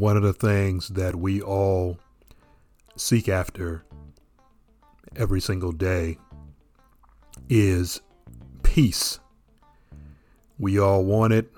one 0.00 0.16
of 0.16 0.22
the 0.22 0.32
things 0.32 0.88
that 0.88 1.14
we 1.14 1.42
all 1.42 1.98
seek 2.96 3.28
after 3.28 3.84
every 5.14 5.42
single 5.42 5.72
day 5.72 6.16
is 7.50 8.00
peace. 8.62 9.20
We 10.58 10.78
all 10.78 11.04
want 11.04 11.34
it. 11.34 11.52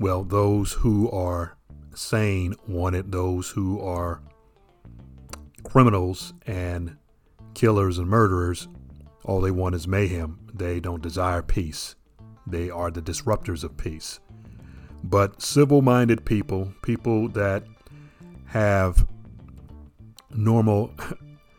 Well, 0.00 0.24
those 0.24 0.72
who 0.72 1.08
are 1.12 1.56
sane 1.94 2.56
want 2.66 2.96
it. 2.96 3.12
Those 3.12 3.50
who 3.50 3.80
are 3.80 4.20
criminals 5.62 6.34
and 6.48 6.96
killers 7.54 7.98
and 7.98 8.08
murderers, 8.08 8.66
all 9.24 9.40
they 9.40 9.52
want 9.52 9.76
is 9.76 9.86
mayhem. 9.86 10.40
They 10.52 10.80
don't 10.80 11.02
desire 11.02 11.42
peace. 11.42 11.94
They 12.44 12.70
are 12.70 12.90
the 12.90 13.02
disruptors 13.02 13.62
of 13.62 13.76
peace. 13.76 14.18
But 15.04 15.40
civil 15.40 15.82
minded 15.82 16.24
people, 16.24 16.72
people 16.82 17.28
that 17.28 17.64
have 18.46 19.06
normal 20.30 20.92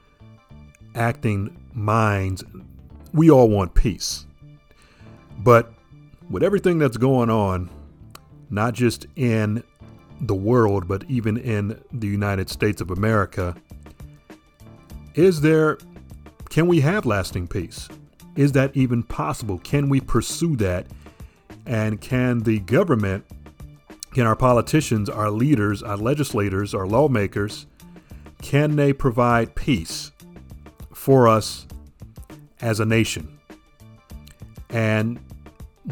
acting 0.96 1.56
minds, 1.74 2.44
we 3.14 3.30
all 3.30 3.50
want 3.50 3.74
peace. 3.74 4.26
But 5.38 5.72
with 6.30 6.44
everything 6.44 6.80
that's 6.80 6.98
going 6.98 7.30
on, 7.30 7.70
not 8.50 8.74
just 8.74 9.06
in 9.16 9.64
the 10.22 10.36
world, 10.36 10.88
but 10.88 11.04
even 11.08 11.38
in 11.38 11.82
the 11.92 12.08
United 12.08 12.50
States 12.50 12.82
of 12.82 12.92
America, 12.92 13.56
is 15.16 15.42
there, 15.42 15.78
can 16.50 16.68
we 16.68 16.82
have 16.82 17.06
lasting 17.06 17.48
peace? 17.48 17.88
Is 18.36 18.52
that 18.54 18.76
even 18.76 19.04
possible? 19.04 19.60
Can 19.60 19.90
we 19.90 20.00
pursue 20.00 20.56
that? 20.58 20.88
And 21.70 22.02
can 22.02 22.40
the 22.40 22.59
government, 22.62 23.26
can 24.12 24.25
our 24.25 24.36
politicians, 24.36 25.08
our 25.08 25.30
leaders, 25.30 25.84
our 25.84 25.98
legislators, 25.98 26.73
our 26.73 26.88
lawmakers, 26.88 27.67
can 28.42 28.75
they 28.75 28.92
provide 28.92 29.53
peace 29.53 30.12
for 30.92 31.28
us 31.28 31.67
as 32.59 32.80
a 32.80 32.86
nation? 32.86 33.38
And 34.72 35.20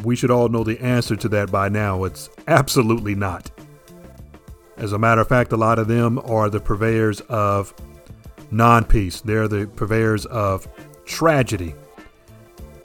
we 0.04 0.16
should 0.16 0.32
all 0.32 0.50
know 0.50 0.64
the 0.64 0.80
answer 0.80 1.16
to 1.16 1.30
that 1.30 1.52
by 1.52 1.70
now. 1.70 2.06
It's 2.06 2.28
absolutely 2.48 3.14
not. 3.14 3.52
As 4.78 4.94
a 4.94 4.98
matter 4.98 5.22
of 5.22 5.30
fact, 5.30 5.52
a 5.52 5.58
lot 5.58 5.78
of 5.78 5.88
them 5.88 6.18
are 6.26 6.50
the 6.50 6.60
purveyors 6.60 7.22
of 7.22 7.72
non 8.50 8.84
peace, 8.84 9.22
they're 9.22 9.48
the 9.48 9.68
purveyors 9.68 10.26
of 10.26 10.68
tragedy, 11.06 11.76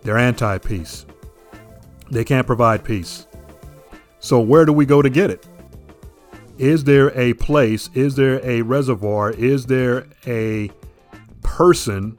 they're 0.02 0.18
anti 0.18 0.58
peace. 0.58 1.06
They 2.12 2.24
can't 2.24 2.46
provide 2.46 2.84
peace. 2.84 3.26
So, 4.20 4.38
where 4.38 4.66
do 4.66 4.72
we 4.72 4.84
go 4.84 5.00
to 5.00 5.08
get 5.08 5.30
it? 5.30 5.48
Is 6.58 6.84
there 6.84 7.18
a 7.18 7.32
place? 7.34 7.88
Is 7.94 8.14
there 8.16 8.38
a 8.46 8.60
reservoir? 8.60 9.30
Is 9.30 9.64
there 9.64 10.06
a 10.26 10.70
person, 11.40 12.18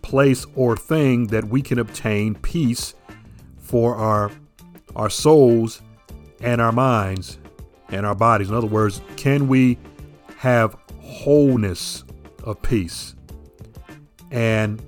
place, 0.00 0.46
or 0.56 0.78
thing 0.78 1.26
that 1.26 1.44
we 1.44 1.60
can 1.60 1.78
obtain 1.78 2.34
peace 2.36 2.94
for 3.58 3.96
our 3.96 4.30
our 4.96 5.10
souls 5.10 5.82
and 6.40 6.60
our 6.60 6.72
minds 6.72 7.38
and 7.90 8.06
our 8.06 8.14
bodies. 8.14 8.48
In 8.48 8.54
other 8.54 8.66
words, 8.66 9.02
can 9.16 9.46
we 9.46 9.76
have 10.38 10.74
wholeness 11.02 12.02
of 12.44 12.62
peace? 12.62 13.14
And 14.30 14.82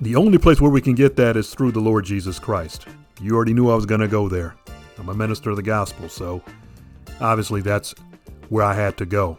the 0.00 0.16
only 0.16 0.38
place 0.38 0.60
where 0.60 0.70
we 0.70 0.80
can 0.80 0.96
get 0.96 1.14
that 1.16 1.36
is 1.36 1.54
through 1.54 1.72
the 1.72 1.80
Lord 1.80 2.04
Jesus 2.04 2.40
Christ. 2.40 2.86
You 3.20 3.34
already 3.34 3.54
knew 3.54 3.70
I 3.70 3.74
was 3.74 3.86
going 3.86 4.00
to 4.00 4.08
go 4.08 4.28
there. 4.28 4.54
I'm 4.98 5.08
a 5.08 5.14
minister 5.14 5.50
of 5.50 5.56
the 5.56 5.62
gospel, 5.62 6.08
so 6.08 6.42
obviously 7.20 7.60
that's 7.60 7.94
where 8.48 8.64
I 8.64 8.74
had 8.74 8.96
to 8.98 9.06
go. 9.06 9.38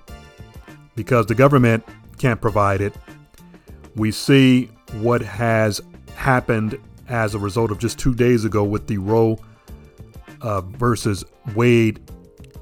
Because 0.95 1.25
the 1.25 1.35
government 1.35 1.83
can't 2.17 2.41
provide 2.41 2.81
it. 2.81 2.95
We 3.95 4.11
see 4.11 4.65
what 5.01 5.21
has 5.21 5.81
happened 6.15 6.79
as 7.07 7.35
a 7.35 7.39
result 7.39 7.71
of 7.71 7.79
just 7.79 7.97
two 7.99 8.13
days 8.13 8.45
ago 8.45 8.63
with 8.63 8.87
the 8.87 8.97
Roe 8.97 9.37
uh, 10.41 10.61
versus 10.61 11.23
Wade 11.55 11.99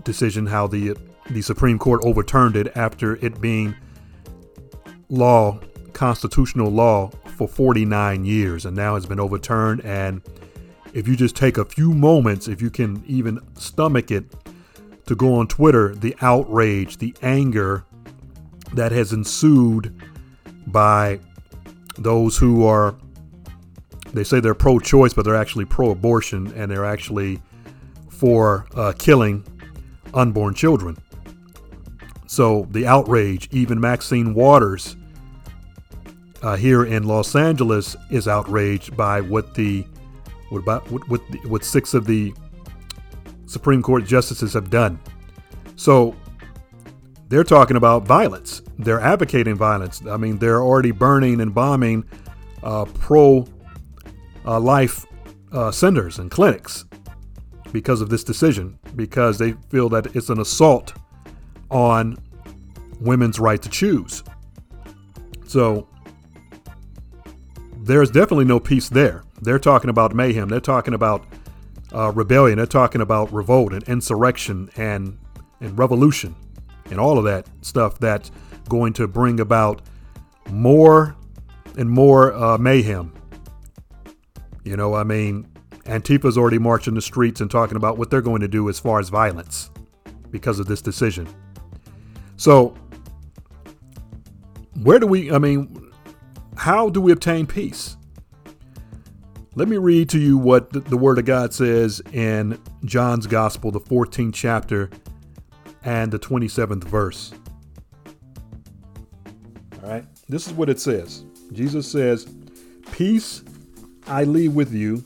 decision, 0.03 0.45
how 0.45 0.67
the 0.67 0.95
the 1.31 1.41
Supreme 1.41 1.79
Court 1.79 2.01
overturned 2.03 2.55
it 2.55 2.71
after 2.75 3.15
it 3.15 3.41
being 3.41 3.75
law, 5.09 5.59
constitutional 5.93 6.69
law 6.69 7.09
for 7.35 7.47
49 7.47 8.25
years, 8.25 8.65
and 8.65 8.75
now 8.75 8.93
has 8.93 9.07
been 9.07 9.19
overturned. 9.19 9.81
And 9.83 10.21
if 10.95 11.09
you 11.09 11.15
just 11.17 11.35
take 11.35 11.57
a 11.57 11.65
few 11.65 11.93
moments, 11.93 12.47
if 12.47 12.61
you 12.61 12.71
can 12.71 13.03
even 13.05 13.39
stomach 13.55 14.11
it, 14.11 14.33
to 15.05 15.13
go 15.13 15.35
on 15.35 15.45
Twitter, 15.45 15.93
the 15.93 16.15
outrage, 16.21 16.97
the 16.97 17.13
anger 17.21 17.83
that 18.73 18.91
has 18.93 19.11
ensued 19.11 19.93
by 20.65 21.19
those 21.97 22.37
who 22.37 22.65
are 22.65 22.95
they 24.13 24.23
say 24.23 24.39
they're 24.39 24.55
pro-choice, 24.55 25.13
but 25.13 25.25
they're 25.25 25.35
actually 25.35 25.65
pro-abortion, 25.65 26.53
and 26.53 26.71
they're 26.71 26.85
actually 26.85 27.41
for 28.09 28.65
uh, 28.73 28.93
killing 28.97 29.43
unborn 30.13 30.53
children. 30.53 30.95
So 32.25 32.67
the 32.71 32.87
outrage, 32.87 33.49
even 33.51 33.81
Maxine 33.81 34.33
Waters 34.33 34.95
uh, 36.41 36.55
here 36.55 36.85
in 36.85 37.03
Los 37.03 37.35
Angeles 37.35 37.97
is 38.09 38.29
outraged 38.29 38.95
by 38.95 39.19
what 39.19 39.53
the 39.53 39.85
what 40.49 40.59
about 40.59 40.89
what 40.91 41.21
what, 41.47 41.63
six 41.63 41.93
of 41.93 42.05
the 42.05 42.33
Supreme 43.45 43.81
Court 43.81 44.05
justices 44.05 44.53
have 44.53 44.69
done. 44.69 44.99
So 45.75 46.15
they're 47.29 47.43
talking 47.43 47.77
about 47.77 48.03
violence. 48.03 48.61
They're 48.77 49.01
advocating 49.01 49.55
violence. 49.55 50.05
I 50.05 50.17
mean, 50.17 50.37
they're 50.37 50.61
already 50.61 50.91
burning 50.91 51.41
and 51.41 51.53
bombing 51.53 52.05
uh, 52.63 52.85
pro 52.85 53.45
uh, 54.45 54.59
life 54.59 55.05
uh, 55.51 55.71
centers 55.71 56.19
and 56.19 56.29
clinics 56.29 56.85
because 57.71 58.01
of 58.01 58.09
this 58.09 58.23
decision, 58.23 58.77
because 58.95 59.37
they 59.37 59.53
feel 59.69 59.89
that 59.89 60.15
it's 60.15 60.29
an 60.29 60.39
assault 60.39 60.93
on 61.71 62.17
women's 63.01 63.39
right 63.39 63.61
to 63.61 63.69
choose. 63.69 64.23
So 65.47 65.87
there's 67.77 68.09
definitely 68.09 68.45
no 68.45 68.59
peace 68.59 68.89
there. 68.89 69.23
They're 69.45 69.59
talking 69.59 69.89
about 69.89 70.13
mayhem. 70.13 70.49
They're 70.49 70.59
talking 70.59 70.93
about 70.93 71.25
uh, 71.93 72.11
rebellion. 72.11 72.57
They're 72.57 72.65
talking 72.65 73.01
about 73.01 73.31
revolt 73.31 73.73
and 73.73 73.83
insurrection 73.83 74.69
and 74.75 75.17
and 75.61 75.77
revolution 75.79 76.35
and 76.91 76.99
all 76.99 77.17
of 77.17 77.23
that 77.23 77.47
stuff 77.61 77.97
that's 77.97 78.29
going 78.67 78.93
to 78.93 79.07
bring 79.07 79.39
about 79.39 79.81
more 80.49 81.15
and 81.77 81.89
more 81.89 82.33
uh, 82.33 82.57
mayhem 82.57 83.13
you 84.65 84.75
know, 84.75 84.95
I 84.95 85.03
mean, 85.03 85.47
Antifa's 85.85 86.37
already 86.37 86.57
marching 86.57 86.95
the 86.95 87.01
streets 87.01 87.39
and 87.39 87.49
talking 87.49 87.77
about 87.77 87.97
what 87.97 88.09
they're 88.09 88.21
going 88.21 88.41
to 88.41 88.47
do 88.47 88.67
as 88.67 88.79
far 88.79 88.99
as 88.99 89.09
violence 89.09 89.69
because 90.31 90.59
of 90.59 90.65
this 90.65 90.81
decision. 90.81 91.27
So, 92.35 92.75
where 94.81 94.99
do 94.99 95.05
we, 95.05 95.31
I 95.31 95.37
mean, 95.37 95.91
how 96.57 96.89
do 96.89 96.99
we 96.99 97.11
obtain 97.11 97.45
peace? 97.45 97.95
Let 99.57 99.69
me 99.69 99.77
read 99.77 100.09
to 100.09 100.19
you 100.19 100.37
what 100.37 100.69
the 100.71 100.97
Word 100.97 101.17
of 101.17 101.23
God 101.23 101.53
says 101.53 102.01
in 102.11 102.59
John's 102.83 103.25
Gospel, 103.25 103.71
the 103.71 103.79
14th 103.79 104.33
chapter 104.33 104.89
and 105.85 106.11
the 106.11 106.19
27th 106.19 106.83
verse. 106.83 107.33
All 109.81 109.89
right, 109.89 110.03
this 110.27 110.45
is 110.45 110.51
what 110.51 110.69
it 110.69 110.81
says 110.81 111.23
Jesus 111.53 111.89
says, 111.89 112.27
Peace 112.91 113.43
I 114.07 114.25
leave 114.25 114.53
with 114.53 114.73
you 114.73 115.05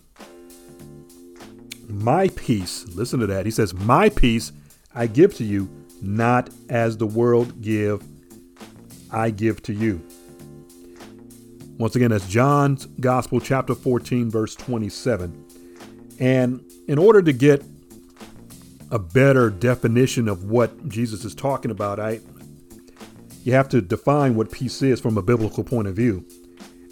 my 1.88 2.30
peace. 2.30 2.88
Listen 2.96 3.20
to 3.20 3.28
that. 3.28 3.46
He 3.46 3.52
says, 3.52 3.76
My 3.76 4.10
peace 4.10 4.52
I 4.96 5.06
give 5.06 5.36
to 5.36 5.44
you, 5.44 5.70
not 6.02 6.50
as 6.70 6.98
the 6.98 7.06
world 7.06 7.62
give, 7.62 8.04
I 9.12 9.30
give 9.30 9.62
to 9.64 9.74
you. 9.74 10.02
Once 11.80 11.96
again, 11.96 12.12
that's 12.12 12.28
John's 12.28 12.86
Gospel, 13.00 13.40
chapter 13.40 13.74
14, 13.74 14.30
verse 14.30 14.54
27. 14.54 15.46
And 16.20 16.62
in 16.90 16.98
order 16.98 17.22
to 17.22 17.32
get 17.32 17.64
a 18.92 19.00
better 19.00 19.50
definition 19.50 20.28
of 20.28 20.44
what 20.44 20.90
Jesus 20.90 21.24
is 21.24 21.34
talking 21.34 21.72
about, 21.72 21.98
I 21.98 22.20
you 23.46 23.54
have 23.54 23.70
to 23.70 23.80
define 23.80 24.36
what 24.36 24.52
peace 24.52 24.82
is 24.82 25.00
from 25.00 25.18
a 25.18 25.22
biblical 25.22 25.64
point 25.64 25.88
of 25.88 25.96
view. 25.96 26.26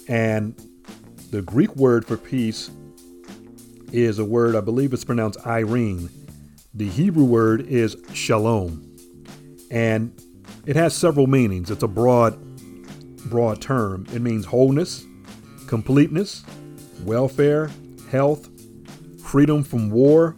And 0.08 0.56
the 1.32 1.42
Greek 1.42 1.76
word 1.76 2.06
for 2.06 2.16
peace 2.16 2.72
is 3.92 4.20
a 4.20 4.26
word, 4.26 4.56
I 4.56 4.62
believe 4.62 4.94
it's 4.94 5.04
pronounced 5.04 5.46
Irene. 5.46 6.10
The 6.74 6.88
Hebrew 6.88 7.26
word 7.26 7.68
is 7.68 7.98
shalom. 8.14 8.96
And 9.70 10.18
it 10.66 10.78
has 10.78 10.96
several 10.96 11.28
meanings. 11.28 11.70
It's 11.70 11.84
a 11.84 11.90
broad, 11.90 12.40
broad 13.28 13.62
term. 13.62 14.08
It 14.14 14.22
means 14.22 14.46
wholeness, 14.46 15.06
completeness, 15.68 16.44
welfare, 17.04 17.70
health, 18.10 18.50
freedom 19.24 19.64
from 19.64 19.90
war, 19.90 20.36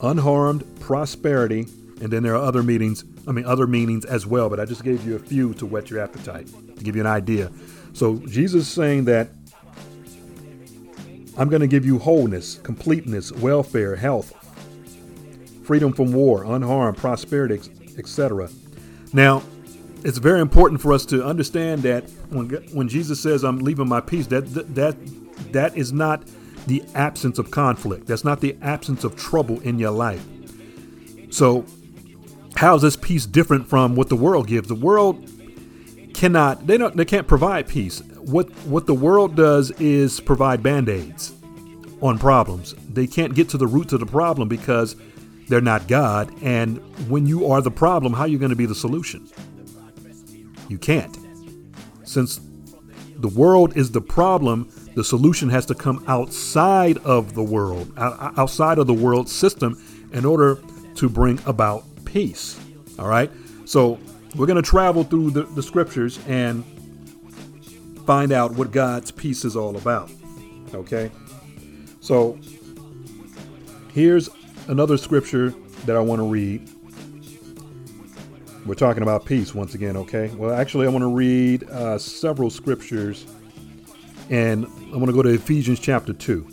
unharmed 0.00 0.64
prosperity, 0.80 1.66
And 2.00 2.12
then 2.12 2.22
there 2.22 2.34
are 2.34 2.42
other 2.42 2.62
meanings, 2.62 3.04
I 3.26 3.32
mean, 3.32 3.46
other 3.46 3.66
meanings 3.66 4.04
as 4.04 4.26
well, 4.26 4.50
but 4.50 4.60
I 4.60 4.66
just 4.66 4.84
gave 4.84 5.06
you 5.06 5.16
a 5.16 5.18
few 5.18 5.54
to 5.54 5.66
whet 5.66 5.90
your 5.90 6.00
appetite, 6.00 6.46
to 6.76 6.84
give 6.84 6.94
you 6.94 7.00
an 7.00 7.06
idea. 7.06 7.50
So 7.94 8.18
Jesus 8.26 8.66
is 8.66 8.68
saying 8.68 9.06
that 9.06 9.30
I'm 11.38 11.48
going 11.48 11.60
to 11.60 11.66
give 11.66 11.86
you 11.86 11.98
wholeness, 11.98 12.56
completeness, 12.62 13.32
welfare, 13.32 13.96
health, 13.96 14.32
freedom 15.64 15.92
from 15.92 16.12
war, 16.12 16.44
unharmed, 16.44 16.98
prosperity, 16.98 17.60
etc. 17.96 18.50
Now, 19.12 19.42
it's 20.06 20.18
very 20.18 20.40
important 20.40 20.80
for 20.80 20.92
us 20.92 21.04
to 21.04 21.24
understand 21.24 21.82
that 21.82 22.08
when 22.30 22.48
when 22.72 22.88
Jesus 22.88 23.20
says 23.20 23.42
I'm 23.42 23.58
leaving 23.58 23.88
my 23.88 24.00
peace, 24.00 24.28
that 24.28 24.46
that 24.76 24.96
that 25.52 25.76
is 25.76 25.92
not 25.92 26.22
the 26.68 26.84
absence 26.94 27.40
of 27.40 27.50
conflict. 27.50 28.06
That's 28.06 28.24
not 28.24 28.40
the 28.40 28.56
absence 28.62 29.02
of 29.02 29.16
trouble 29.16 29.58
in 29.62 29.80
your 29.80 29.90
life. 29.90 30.24
So, 31.30 31.64
how 32.54 32.76
is 32.76 32.82
this 32.82 32.94
peace 32.94 33.26
different 33.26 33.66
from 33.66 33.96
what 33.96 34.08
the 34.08 34.14
world 34.14 34.46
gives? 34.46 34.68
The 34.68 34.76
world 34.76 35.28
cannot 36.14 36.68
they 36.68 36.78
don't 36.78 36.96
they 36.96 37.04
can't 37.04 37.26
provide 37.26 37.66
peace. 37.66 38.00
What 38.20 38.48
what 38.66 38.86
the 38.86 38.94
world 38.94 39.34
does 39.34 39.72
is 39.72 40.20
provide 40.20 40.62
band-aids 40.62 41.34
on 42.00 42.20
problems. 42.20 42.76
They 42.88 43.08
can't 43.08 43.34
get 43.34 43.48
to 43.48 43.58
the 43.58 43.66
roots 43.66 43.92
of 43.92 43.98
the 43.98 44.06
problem 44.06 44.48
because 44.48 44.94
they're 45.48 45.60
not 45.60 45.88
God. 45.88 46.32
And 46.42 46.78
when 47.10 47.26
you 47.26 47.50
are 47.50 47.60
the 47.60 47.72
problem, 47.72 48.12
how 48.12 48.22
are 48.22 48.28
you 48.28 48.38
going 48.38 48.50
to 48.50 48.56
be 48.56 48.66
the 48.66 48.74
solution? 48.76 49.28
You 50.68 50.78
can't. 50.78 51.16
Since 52.04 52.40
the 53.16 53.28
world 53.28 53.76
is 53.76 53.90
the 53.90 54.00
problem, 54.00 54.70
the 54.94 55.04
solution 55.04 55.48
has 55.50 55.66
to 55.66 55.74
come 55.74 56.04
outside 56.06 56.98
of 56.98 57.34
the 57.34 57.42
world, 57.42 57.92
outside 57.96 58.78
of 58.78 58.86
the 58.86 58.94
world 58.94 59.28
system, 59.28 59.82
in 60.12 60.24
order 60.24 60.58
to 60.96 61.08
bring 61.08 61.38
about 61.46 61.84
peace. 62.04 62.58
All 62.98 63.08
right? 63.08 63.30
So 63.64 63.98
we're 64.34 64.46
going 64.46 64.62
to 64.62 64.68
travel 64.68 65.04
through 65.04 65.30
the, 65.30 65.42
the 65.42 65.62
scriptures 65.62 66.18
and 66.26 66.64
find 68.06 68.32
out 68.32 68.52
what 68.52 68.70
God's 68.70 69.10
peace 69.10 69.44
is 69.44 69.56
all 69.56 69.76
about. 69.76 70.10
Okay? 70.72 71.10
So 72.00 72.38
here's 73.92 74.28
another 74.68 74.96
scripture 74.96 75.54
that 75.84 75.96
I 75.96 76.00
want 76.00 76.20
to 76.20 76.26
read. 76.26 76.68
We're 78.66 78.74
talking 78.74 79.04
about 79.04 79.24
peace 79.24 79.54
once 79.54 79.76
again, 79.76 79.96
okay? 79.96 80.28
Well, 80.36 80.52
actually, 80.52 80.88
I 80.88 80.90
want 80.90 81.02
to 81.02 81.14
read 81.14 81.70
uh, 81.70 81.98
several 81.98 82.50
scriptures, 82.50 83.24
and 84.28 84.66
I 84.92 84.96
want 84.96 85.06
to 85.06 85.12
go 85.12 85.22
to 85.22 85.28
Ephesians 85.28 85.78
chapter 85.78 86.12
2. 86.12 86.44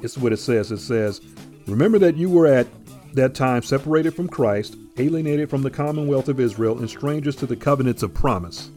This 0.00 0.16
is 0.16 0.18
what 0.18 0.32
it 0.32 0.38
says. 0.38 0.72
It 0.72 0.78
says, 0.78 1.20
Remember 1.68 2.00
that 2.00 2.16
you 2.16 2.28
were 2.28 2.48
at 2.48 2.66
that 3.14 3.36
time 3.36 3.62
separated 3.62 4.16
from 4.16 4.26
Christ, 4.26 4.76
alienated 4.98 5.48
from 5.48 5.62
the 5.62 5.70
commonwealth 5.70 6.28
of 6.28 6.40
Israel, 6.40 6.76
and 6.76 6.90
strangers 6.90 7.36
to 7.36 7.46
the 7.46 7.56
covenants 7.56 8.02
of 8.02 8.12
promise, 8.12 8.68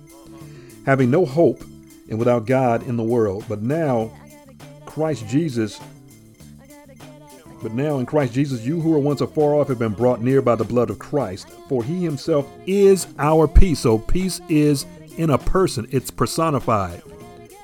having 0.86 1.10
no 1.10 1.26
hope 1.26 1.64
and 2.10 2.20
without 2.20 2.46
God 2.46 2.88
in 2.88 2.96
the 2.96 3.04
world. 3.04 3.44
But 3.50 3.64
now, 3.64 4.12
Christ 4.86 5.28
Jesus 5.28 5.80
but 7.62 7.74
now 7.74 7.98
in 7.98 8.06
Christ 8.06 8.34
Jesus, 8.34 8.66
you 8.66 8.80
who 8.80 8.92
were 8.92 9.00
once 9.00 9.22
afar 9.22 9.56
off 9.56 9.68
have 9.68 9.80
been 9.80 9.94
brought 9.94 10.22
near 10.22 10.42
by 10.42 10.56
the 10.56 10.64
blood 10.64 10.90
of 10.90 11.00
Christ, 11.00 11.50
for 11.68 11.84
he 11.84 12.04
himself 12.04 12.48
is 12.66 13.08
our 13.18 13.48
peace. 13.48 13.80
So 13.80 13.98
peace 13.98 14.40
is 14.50 14.86
in 15.18 15.32
a 15.32 15.38
person, 15.38 15.88
it's 15.92 16.12
personified. 16.12 17.02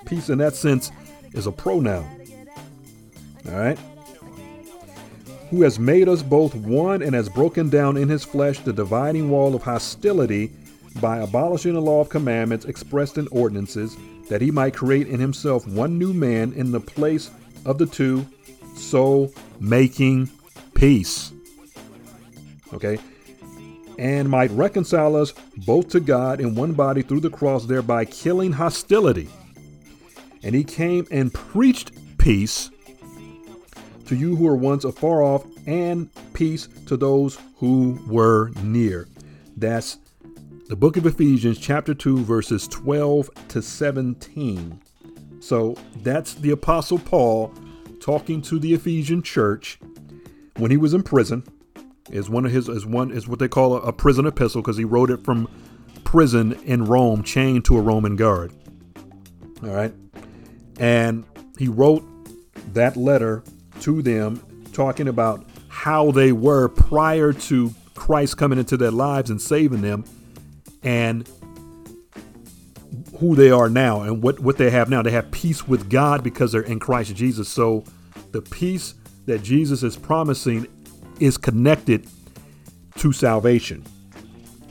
Peace 0.06 0.30
in 0.30 0.38
that 0.40 0.56
sense 0.56 0.92
is 1.34 1.48
a 1.48 1.52
pronoun. 1.52 2.06
All 3.48 3.58
right? 3.58 3.80
Who 5.50 5.62
has 5.62 5.80
made 5.80 6.10
us 6.10 6.22
both 6.22 6.54
one 6.56 7.02
and 7.02 7.16
has 7.16 7.30
broken 7.30 7.70
down 7.70 7.98
in 7.98 8.10
his 8.10 8.26
flesh 8.26 8.60
the 8.60 8.74
dividing 8.74 9.30
wall 9.30 9.56
of 9.56 9.62
hostility 9.62 10.52
by 11.00 11.20
abolishing 11.20 11.74
the 11.74 11.82
law 11.82 12.02
of 12.02 12.10
commandments 12.10 12.66
expressed 12.66 13.18
in 13.18 13.28
ordinances, 13.30 13.96
that 14.30 14.42
he 14.42 14.52
might 14.52 14.74
create 14.74 15.08
in 15.08 15.20
himself 15.20 15.68
one 15.68 15.98
new 16.00 16.14
man 16.14 16.52
in 16.54 16.72
the 16.72 16.80
place 16.80 17.30
of 17.66 17.78
the 17.78 17.86
two 17.86 18.26
so 18.76 19.32
making 19.60 20.30
peace. 20.74 21.32
Okay? 22.74 23.00
And 23.98 24.30
might 24.30 24.52
reconcile 24.52 25.16
us 25.16 25.34
both 25.66 25.90
to 25.90 26.00
God 26.00 26.42
in 26.42 26.56
one 26.56 26.74
body 26.74 27.02
through 27.02 27.22
the 27.22 27.30
cross, 27.30 27.66
thereby 27.66 28.06
killing 28.06 28.52
hostility. 28.52 29.30
And 30.44 30.54
he 30.54 30.64
came 30.64 31.08
and 31.12 31.34
preached 31.34 31.92
peace 32.18 32.70
to 34.06 34.16
you 34.16 34.36
who 34.36 34.46
were 34.46 34.56
once 34.56 34.84
afar 34.84 35.24
off, 35.24 35.46
and 35.66 36.10
peace 36.34 36.68
to 36.86 36.96
those 36.96 37.40
who 37.58 38.00
were 38.08 38.50
near. 38.62 39.08
That's 39.58 39.98
the 40.68 40.76
book 40.76 40.98
of 40.98 41.06
Ephesians, 41.06 41.58
chapter 41.58 41.94
2, 41.94 42.24
verses 42.24 42.68
12 42.68 43.30
to 43.50 43.62
17. 43.62 44.80
So 45.40 45.76
that's 45.98 46.36
the 46.36 46.52
Apostle 46.52 47.00
Paul 47.00 47.54
talking 48.06 48.40
to 48.40 48.60
the 48.60 48.72
Ephesian 48.72 49.24
church 49.24 49.80
when 50.58 50.70
he 50.70 50.78
was 50.78 50.94
in 50.94 51.02
prison. 51.02 51.44
Is 52.12 52.30
one 52.30 52.46
of 52.46 52.52
his 52.52 52.70
is 52.70 52.86
one 52.86 53.10
is 53.10 53.28
what 53.28 53.40
they 53.40 53.48
call 53.48 53.74
a, 53.74 53.80
a 53.80 53.92
prison 53.92 54.28
epistle 54.28 54.62
because 54.62 54.78
he 54.78 54.84
wrote 54.84 55.10
it 55.10 55.24
from 55.24 55.50
prison 56.04 56.54
in 56.66 56.86
Rome, 56.86 57.24
chained 57.24 57.66
to 57.66 57.78
a 57.78 57.82
Roman 57.82 58.16
guard. 58.16 58.54
All 59.64 59.70
right, 59.70 59.92
and 60.80 61.26
he 61.58 61.68
wrote 61.68 62.06
that 62.76 62.96
letter 62.96 63.44
to 63.82 64.04
them, 64.04 64.40
talking 64.72 65.08
about 65.08 65.44
how 65.68 66.12
they 66.12 66.32
were 66.32 66.68
prior 66.70 67.34
to 67.34 67.74
Christ 67.96 68.38
coming 68.38 68.60
into 68.60 68.78
their 68.78 68.92
lives 68.92 69.32
and 69.32 69.42
saving 69.42 69.82
them, 69.82 70.06
and 70.84 71.28
who 73.20 73.36
they 73.36 73.50
are 73.50 73.70
now 73.70 74.02
and 74.02 74.22
what, 74.22 74.40
what 74.40 74.58
they 74.58 74.70
have 74.70 74.90
now. 74.90 75.02
They 75.02 75.12
have 75.12 75.32
peace 75.32 75.68
with 75.68 75.90
God 75.90 76.24
because 76.24 76.52
they're 76.52 76.62
in 76.62 76.80
Christ 76.80 77.16
Jesus. 77.16 77.50
So 77.50 77.84
the 78.36 78.42
peace 78.42 78.96
that 79.28 79.42
Jesus 79.42 79.82
is 79.82 79.96
promising 79.96 80.68
is 81.22 81.38
connected 81.38 82.06
to 82.98 83.14
salvation. 83.14 83.82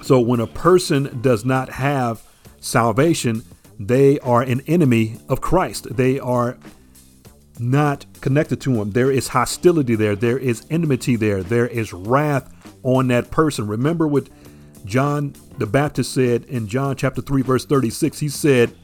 So 0.03 0.21
when 0.21 0.41
a 0.41 0.47
person 0.47 1.23
does 1.23 1.47
not 1.47 1.71
have 1.71 2.23
salvation, 2.61 3.43
they 3.81 4.19
are 4.19 4.43
an 4.43 4.61
enemy 4.67 5.17
of 5.31 5.41
Christ. 5.41 5.97
They 5.97 6.21
are 6.21 6.59
not 7.59 8.05
connected 8.21 8.61
to 8.61 8.83
him. 8.83 8.91
There 8.91 9.11
is 9.11 9.29
hostility 9.29 9.95
there. 9.95 10.15
There 10.15 10.39
is 10.39 10.67
enmity 10.69 11.17
there. 11.17 11.43
There 11.43 11.67
is 11.67 11.95
wrath 11.95 12.53
on 12.83 13.09
that 13.09 13.31
person. 13.31 13.67
Remember 13.67 14.07
what 14.07 14.29
John 14.85 15.35
the 15.57 15.67
Baptist 15.67 16.13
said 16.13 16.45
in 16.45 16.69
John 16.69 16.97
chapter 16.97 17.23
3 17.23 17.41
verse 17.41 17.65
36. 17.65 18.19
He 18.19 18.29
said 18.29 18.77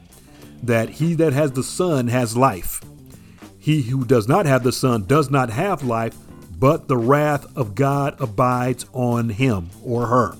that 0.63 0.89
he 0.89 1.13
that 1.13 1.33
has 1.33 1.51
the 1.51 1.63
son 1.63 2.07
has 2.07 2.35
life. 2.35 2.81
He 3.61 3.83
who 3.83 4.03
does 4.05 4.27
not 4.27 4.47
have 4.47 4.63
the 4.63 4.71
Son 4.71 5.05
does 5.05 5.29
not 5.29 5.51
have 5.51 5.83
life, 5.83 6.17
but 6.57 6.87
the 6.87 6.97
wrath 6.97 7.45
of 7.55 7.75
God 7.75 8.19
abides 8.19 8.87
on 8.91 9.29
him 9.29 9.69
or 9.83 10.07
her. 10.07 10.35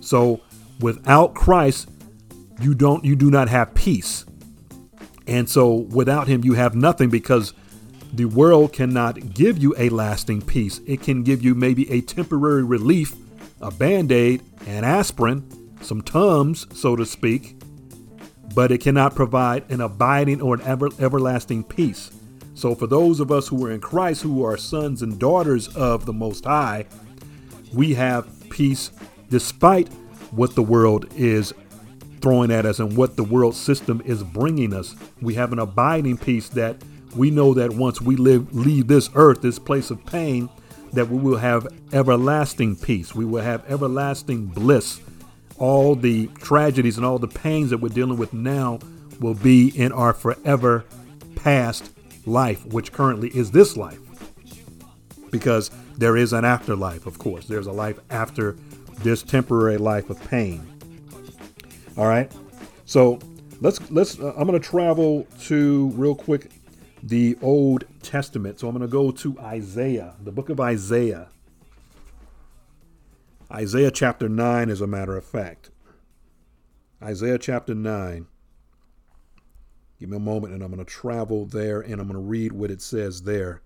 So 0.00 0.40
without 0.80 1.34
Christ, 1.34 1.90
you 2.58 2.74
don't 2.74 3.04
you 3.04 3.14
do 3.14 3.30
not 3.30 3.50
have 3.50 3.74
peace. 3.74 4.24
And 5.26 5.48
so 5.48 5.74
without 5.74 6.26
him 6.26 6.42
you 6.42 6.54
have 6.54 6.74
nothing 6.74 7.10
because 7.10 7.52
the 8.14 8.24
world 8.24 8.72
cannot 8.72 9.34
give 9.34 9.58
you 9.58 9.74
a 9.76 9.90
lasting 9.90 10.40
peace. 10.40 10.80
It 10.86 11.02
can 11.02 11.22
give 11.22 11.42
you 11.42 11.54
maybe 11.54 11.90
a 11.90 12.00
temporary 12.00 12.64
relief, 12.64 13.14
a 13.60 13.70
band-aid, 13.70 14.42
an 14.66 14.84
aspirin, 14.84 15.44
some 15.82 16.00
Tums, 16.00 16.66
so 16.72 16.96
to 16.96 17.04
speak, 17.04 17.59
but 18.54 18.72
it 18.72 18.78
cannot 18.78 19.14
provide 19.14 19.70
an 19.70 19.80
abiding 19.80 20.40
or 20.40 20.54
an 20.54 20.62
ever, 20.62 20.88
everlasting 20.98 21.64
peace. 21.64 22.10
So, 22.54 22.74
for 22.74 22.86
those 22.86 23.20
of 23.20 23.30
us 23.30 23.48
who 23.48 23.64
are 23.64 23.70
in 23.70 23.80
Christ, 23.80 24.22
who 24.22 24.44
are 24.44 24.56
sons 24.56 25.02
and 25.02 25.18
daughters 25.18 25.68
of 25.76 26.04
the 26.04 26.12
Most 26.12 26.44
High, 26.44 26.86
we 27.72 27.94
have 27.94 28.28
peace 28.50 28.90
despite 29.28 29.88
what 30.32 30.54
the 30.54 30.62
world 30.62 31.06
is 31.16 31.54
throwing 32.20 32.50
at 32.50 32.66
us 32.66 32.80
and 32.80 32.96
what 32.96 33.16
the 33.16 33.24
world 33.24 33.54
system 33.54 34.02
is 34.04 34.22
bringing 34.22 34.74
us. 34.74 34.94
We 35.22 35.34
have 35.34 35.52
an 35.52 35.58
abiding 35.58 36.18
peace 36.18 36.48
that 36.50 36.76
we 37.16 37.30
know 37.30 37.54
that 37.54 37.72
once 37.72 38.00
we 38.00 38.16
live, 38.16 38.54
leave 38.54 38.88
this 38.88 39.10
earth, 39.14 39.40
this 39.40 39.58
place 39.58 39.90
of 39.90 40.04
pain, 40.04 40.48
that 40.92 41.08
we 41.08 41.18
will 41.18 41.38
have 41.38 41.66
everlasting 41.92 42.76
peace. 42.76 43.14
We 43.14 43.24
will 43.24 43.42
have 43.42 43.64
everlasting 43.70 44.46
bliss 44.46 45.00
all 45.60 45.94
the 45.94 46.26
tragedies 46.38 46.96
and 46.96 47.06
all 47.06 47.18
the 47.18 47.28
pains 47.28 47.70
that 47.70 47.78
we're 47.78 47.88
dealing 47.88 48.18
with 48.18 48.32
now 48.32 48.80
will 49.20 49.34
be 49.34 49.68
in 49.78 49.92
our 49.92 50.12
forever 50.12 50.84
past 51.36 51.92
life, 52.26 52.66
which 52.66 52.92
currently 52.92 53.28
is 53.28 53.52
this 53.52 53.76
life. 53.76 54.00
Because 55.30 55.70
there 55.96 56.16
is 56.16 56.32
an 56.32 56.44
afterlife, 56.44 57.06
of 57.06 57.18
course. 57.18 57.46
There's 57.46 57.66
a 57.66 57.72
life 57.72 58.00
after 58.10 58.56
this 58.98 59.22
temporary 59.22 59.76
life 59.76 60.10
of 60.10 60.22
pain. 60.28 60.66
All 61.96 62.06
right. 62.06 62.32
So 62.86 63.18
let's 63.60 63.90
let's. 63.90 64.18
Uh, 64.18 64.34
I'm 64.36 64.46
going 64.48 64.60
to 64.60 64.68
travel 64.68 65.26
to 65.42 65.90
real 65.90 66.14
quick 66.14 66.50
the 67.02 67.36
Old 67.42 67.84
Testament. 68.02 68.58
So 68.58 68.66
I'm 68.66 68.74
going 68.74 68.88
to 68.88 68.90
go 68.90 69.10
to 69.10 69.38
Isaiah, 69.40 70.14
the 70.24 70.32
book 70.32 70.48
of 70.48 70.58
Isaiah. 70.58 71.28
Isaiah 73.52 73.90
chapter 73.90 74.28
9, 74.28 74.70
as 74.70 74.80
a 74.80 74.86
matter 74.86 75.16
of 75.16 75.24
fact. 75.24 75.70
Isaiah 77.02 77.38
chapter 77.38 77.74
9. 77.74 78.26
Give 79.98 80.08
me 80.08 80.16
a 80.16 80.20
moment 80.20 80.54
and 80.54 80.62
I'm 80.62 80.70
going 80.70 80.84
to 80.84 80.90
travel 80.90 81.46
there 81.46 81.80
and 81.80 82.00
I'm 82.00 82.06
going 82.08 82.14
to 82.14 82.28
read 82.28 82.52
what 82.52 82.70
it 82.70 82.80
says 82.80 83.22
there. 83.22 83.62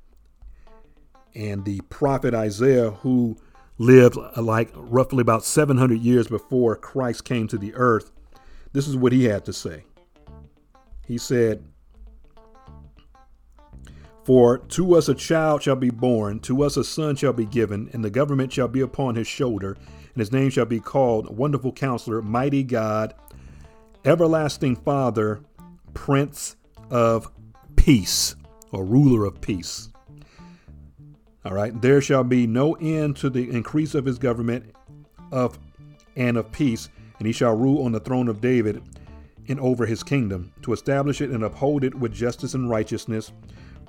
And 1.35 1.65
the 1.65 1.81
prophet 1.83 2.35
Isaiah, 2.35 2.91
who 2.91 3.37
lived 3.77 4.17
uh, 4.17 4.41
like 4.41 4.71
roughly 4.75 5.21
about 5.21 5.45
700 5.45 6.01
years 6.01 6.29
before 6.29 6.77
Christ 6.77 7.25
came 7.25 7.47
to 7.49 7.59
the 7.59 7.75
earth, 7.75 8.11
this 8.73 8.89
is 8.89 8.97
what 8.97 9.13
he 9.13 9.25
had 9.25 9.45
to 9.45 9.53
say. 9.53 9.85
He 11.07 11.19
said, 11.19 11.65
For 14.25 14.59
to 14.59 14.95
us 14.95 15.09
a 15.09 15.15
child 15.15 15.63
shall 15.63 15.77
be 15.77 15.91
born, 15.91 16.41
to 16.41 16.63
us 16.63 16.79
a 16.79 16.85
son 16.85 17.15
shall 17.15 17.35
be 17.35 17.45
given, 17.45 17.91
and 17.93 18.03
the 18.03 18.11
government 18.11 18.53
shall 18.53 18.69
be 18.69 18.81
upon 18.81 19.17
his 19.17 19.27
shoulder, 19.27 19.73
and 19.73 20.17
his 20.17 20.33
name 20.33 20.49
shall 20.49 20.65
be 20.65 20.81
called 20.81 21.37
Wonderful 21.37 21.73
Counselor, 21.73 22.23
Mighty 22.23 22.63
God, 22.63 23.15
Everlasting 24.05 24.77
Father, 24.77 25.41
Prince 25.93 26.57
of 26.89 27.31
Peace, 27.77 28.35
or 28.73 28.85
Ruler 28.85 29.27
of 29.27 29.43
Peace. 29.43 29.91
All 31.45 31.53
right. 31.53 31.79
There 31.83 32.01
shall 32.01 32.25
be 32.25 32.47
no 32.47 32.73
end 32.75 33.17
to 33.17 33.29
the 33.29 33.51
increase 33.51 33.95
of 33.95 34.07
his 34.07 34.19
government 34.19 34.75
of 35.31 35.59
and 36.17 36.39
of 36.39 36.51
peace, 36.51 36.89
and 37.19 37.27
he 37.27 37.33
shall 37.33 37.55
rule 37.55 37.85
on 37.85 37.93
the 37.93 38.01
throne 38.01 38.29
of 38.29 38.41
David 38.41 38.83
and 39.49 39.61
over 39.61 39.85
his 39.85 40.03
kingdom, 40.03 40.51
to 40.63 40.73
establish 40.73 41.21
it 41.21 41.29
and 41.29 41.45
uphold 41.45 41.85
it 41.85 41.95
with 41.95 42.15
justice 42.15 42.55
and 42.55 42.71
righteousness 42.71 43.31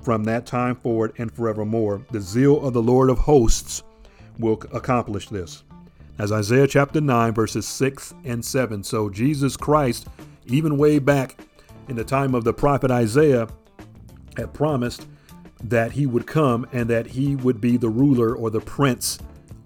from 0.06 0.22
that 0.22 0.46
time 0.46 0.76
forward 0.76 1.12
and 1.18 1.32
forevermore. 1.32 2.00
The 2.12 2.20
zeal 2.20 2.64
of 2.64 2.72
the 2.72 2.80
Lord 2.80 3.10
of 3.10 3.18
hosts 3.18 3.82
will 4.38 4.62
accomplish 4.72 5.28
this. 5.28 5.64
As 6.20 6.30
Isaiah 6.30 6.68
chapter 6.68 7.00
9, 7.00 7.34
verses 7.34 7.66
6 7.66 8.14
and 8.24 8.44
7. 8.44 8.84
So 8.84 9.10
Jesus 9.10 9.56
Christ, 9.56 10.06
even 10.46 10.78
way 10.78 11.00
back 11.00 11.40
in 11.88 11.96
the 11.96 12.04
time 12.04 12.36
of 12.36 12.44
the 12.44 12.54
prophet 12.54 12.88
Isaiah, 12.88 13.48
had 14.36 14.54
promised 14.54 15.08
that 15.64 15.90
he 15.90 16.06
would 16.06 16.28
come 16.28 16.68
and 16.72 16.88
that 16.88 17.08
he 17.08 17.34
would 17.34 17.60
be 17.60 17.76
the 17.76 17.88
ruler 17.88 18.36
or 18.36 18.48
the 18.48 18.60
prince 18.60 19.18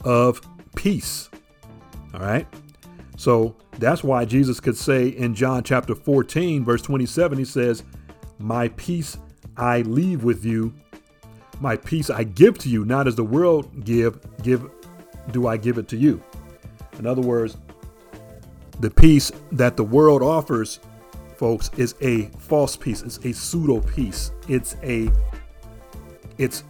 of 0.07 0.41
peace. 0.75 1.29
All 2.15 2.21
right. 2.21 2.47
So 3.19 3.57
that's 3.73 4.03
why 4.03 4.25
Jesus 4.25 4.59
could 4.59 4.79
say 4.79 5.09
in 5.09 5.35
John 5.35 5.65
chapter 5.65 5.95
14, 5.95 6.65
verse 6.65 6.81
27, 6.81 7.37
he 7.37 7.45
says, 7.45 7.85
My 8.39 8.69
peace 8.69 9.19
I 9.61 9.83
leave 9.83 10.25
with 10.25 10.45
you, 10.45 10.73
my 11.61 11.77
peace 11.77 12.09
I 12.09 12.25
give 12.25 12.59
to 12.59 12.69
you, 12.71 12.87
not 12.87 13.07
as 13.07 13.15
the 13.15 13.25
world 13.25 13.85
give, 13.85 14.19
give 14.43 14.69
do 15.33 15.47
I 15.47 15.59
give 15.59 15.77
it 15.77 15.87
to 15.89 15.97
you. 15.97 16.23
In 16.99 17.07
other 17.07 17.21
words, 17.21 17.59
the 18.81 18.91
peace 18.91 19.31
that 19.53 19.77
the 19.77 19.85
world 19.85 20.23
offers, 20.23 20.81
folks, 21.37 21.71
is 21.77 21.95
a 22.01 22.27
false 22.39 22.75
peace. 22.75 23.03
It's 23.03 23.19
a 23.19 23.33
pseudo 23.33 23.81
peace. 23.81 24.33
It's 24.49 24.77
a 24.83 25.11
it's 26.39 26.65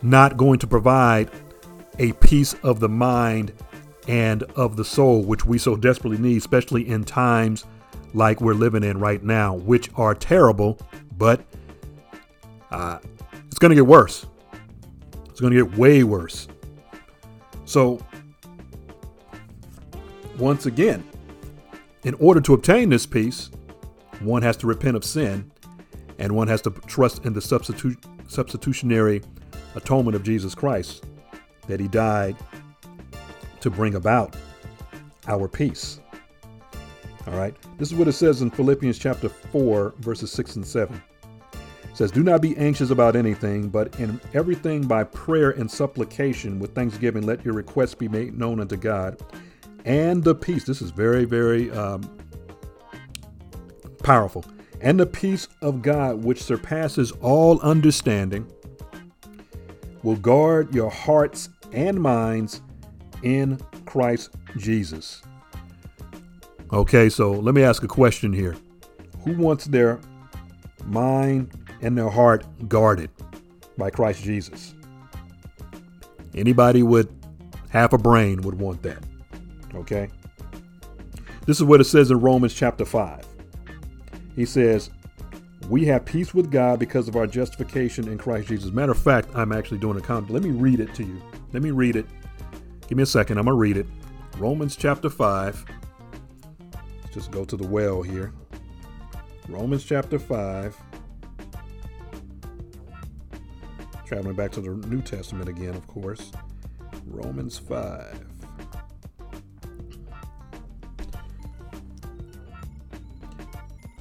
not 0.00 0.38
going 0.38 0.58
to 0.60 0.66
provide 0.66 1.30
a 1.98 2.12
peace 2.14 2.54
of 2.62 2.80
the 2.80 2.88
mind 2.88 3.52
and 4.08 4.42
of 4.56 4.76
the 4.76 4.84
soul, 4.84 5.22
which 5.22 5.44
we 5.44 5.58
so 5.58 5.76
desperately 5.76 6.16
need, 6.16 6.38
especially 6.38 6.88
in 6.88 7.04
times 7.04 7.66
like 8.14 8.40
we're 8.40 8.54
living 8.54 8.82
in 8.82 8.98
right 8.98 9.22
now, 9.22 9.54
which 9.54 9.90
are 9.96 10.14
terrible, 10.14 10.78
but 11.18 11.44
uh, 12.70 12.98
it's 13.46 13.58
going 13.58 13.70
to 13.70 13.74
get 13.74 13.86
worse. 13.86 14.26
It's 15.26 15.40
going 15.40 15.52
to 15.52 15.64
get 15.64 15.78
way 15.78 16.04
worse. 16.04 16.48
So, 17.64 18.04
once 20.38 20.66
again, 20.66 21.04
in 22.04 22.14
order 22.14 22.40
to 22.40 22.54
obtain 22.54 22.88
this 22.88 23.06
peace, 23.06 23.50
one 24.20 24.42
has 24.42 24.56
to 24.58 24.66
repent 24.66 24.96
of 24.96 25.04
sin 25.04 25.50
and 26.18 26.32
one 26.34 26.48
has 26.48 26.60
to 26.62 26.70
trust 26.86 27.24
in 27.24 27.32
the 27.32 27.40
substitute 27.40 27.98
substitutionary 28.28 29.22
atonement 29.74 30.14
of 30.14 30.22
Jesus 30.22 30.54
Christ, 30.54 31.04
that 31.66 31.80
he 31.80 31.88
died 31.88 32.36
to 33.60 33.70
bring 33.70 33.94
about 33.96 34.36
our 35.26 35.48
peace. 35.48 36.00
All 37.26 37.34
right. 37.34 37.54
This 37.78 37.90
is 37.90 37.98
what 37.98 38.08
it 38.08 38.12
says 38.12 38.42
in 38.42 38.50
Philippians 38.50 38.98
chapter 38.98 39.28
4, 39.28 39.94
verses 39.98 40.32
6 40.32 40.56
and 40.56 40.66
7. 40.66 41.02
Says, 41.92 42.10
Do 42.10 42.22
not 42.22 42.40
be 42.40 42.56
anxious 42.56 42.90
about 42.90 43.16
anything, 43.16 43.68
but 43.68 43.98
in 43.98 44.20
everything 44.34 44.86
by 44.86 45.04
prayer 45.04 45.50
and 45.50 45.70
supplication 45.70 46.58
with 46.58 46.74
thanksgiving, 46.74 47.26
let 47.26 47.44
your 47.44 47.54
requests 47.54 47.94
be 47.94 48.08
made 48.08 48.38
known 48.38 48.60
unto 48.60 48.76
God. 48.76 49.20
And 49.84 50.22
the 50.22 50.34
peace, 50.34 50.64
this 50.64 50.82
is 50.82 50.90
very, 50.90 51.24
very 51.24 51.70
um, 51.72 52.02
powerful 54.02 54.44
and 54.80 54.98
the 54.98 55.06
peace 55.06 55.48
of 55.60 55.82
God, 55.82 56.24
which 56.24 56.42
surpasses 56.42 57.12
all 57.20 57.60
understanding, 57.60 58.50
will 60.02 60.16
guard 60.16 60.74
your 60.74 60.90
hearts 60.90 61.50
and 61.72 62.00
minds 62.00 62.62
in 63.22 63.60
Christ 63.84 64.30
Jesus. 64.56 65.22
Okay, 66.72 67.08
so 67.10 67.32
let 67.32 67.54
me 67.54 67.62
ask 67.62 67.82
a 67.82 67.88
question 67.88 68.32
here. 68.32 68.56
Who 69.24 69.36
wants 69.36 69.66
their 69.66 70.00
mind 70.86 71.50
and 71.82 71.96
their 71.96 72.10
heart 72.10 72.44
guarded 72.68 73.10
by 73.76 73.90
Christ 73.90 74.22
Jesus? 74.22 74.74
Anybody 76.34 76.82
with 76.82 77.10
half 77.70 77.92
a 77.92 77.98
brain 77.98 78.42
would 78.42 78.58
want 78.58 78.82
that. 78.82 79.02
Okay? 79.74 80.08
This 81.46 81.58
is 81.58 81.64
what 81.64 81.80
it 81.80 81.84
says 81.84 82.10
in 82.10 82.20
Romans 82.20 82.54
chapter 82.54 82.84
5. 82.84 83.26
He 84.36 84.44
says, 84.44 84.90
We 85.68 85.84
have 85.86 86.04
peace 86.04 86.34
with 86.34 86.50
God 86.50 86.78
because 86.78 87.08
of 87.08 87.16
our 87.16 87.26
justification 87.26 88.08
in 88.08 88.18
Christ 88.18 88.48
Jesus. 88.48 88.70
Matter 88.70 88.92
of 88.92 88.98
fact, 88.98 89.28
I'm 89.34 89.52
actually 89.52 89.78
doing 89.78 89.98
a 89.98 90.00
comment. 90.00 90.32
Let 90.32 90.42
me 90.42 90.50
read 90.50 90.80
it 90.80 90.94
to 90.94 91.04
you. 91.04 91.20
Let 91.52 91.62
me 91.62 91.70
read 91.70 91.96
it. 91.96 92.06
Give 92.86 92.96
me 92.96 93.02
a 93.02 93.06
second. 93.06 93.38
I'm 93.38 93.44
going 93.44 93.56
to 93.56 93.60
read 93.60 93.76
it. 93.76 93.86
Romans 94.38 94.76
chapter 94.76 95.10
5. 95.10 95.64
Let's 97.02 97.14
just 97.14 97.30
go 97.30 97.44
to 97.44 97.56
the 97.56 97.66
well 97.66 98.02
here. 98.02 98.32
Romans 99.48 99.84
chapter 99.84 100.18
5. 100.18 100.76
Traveling 104.10 104.34
back 104.34 104.50
to 104.50 104.60
the 104.60 104.70
New 104.88 105.02
Testament 105.02 105.48
again, 105.48 105.76
of 105.76 105.86
course. 105.86 106.32
Romans 107.06 107.56
5. 107.56 108.26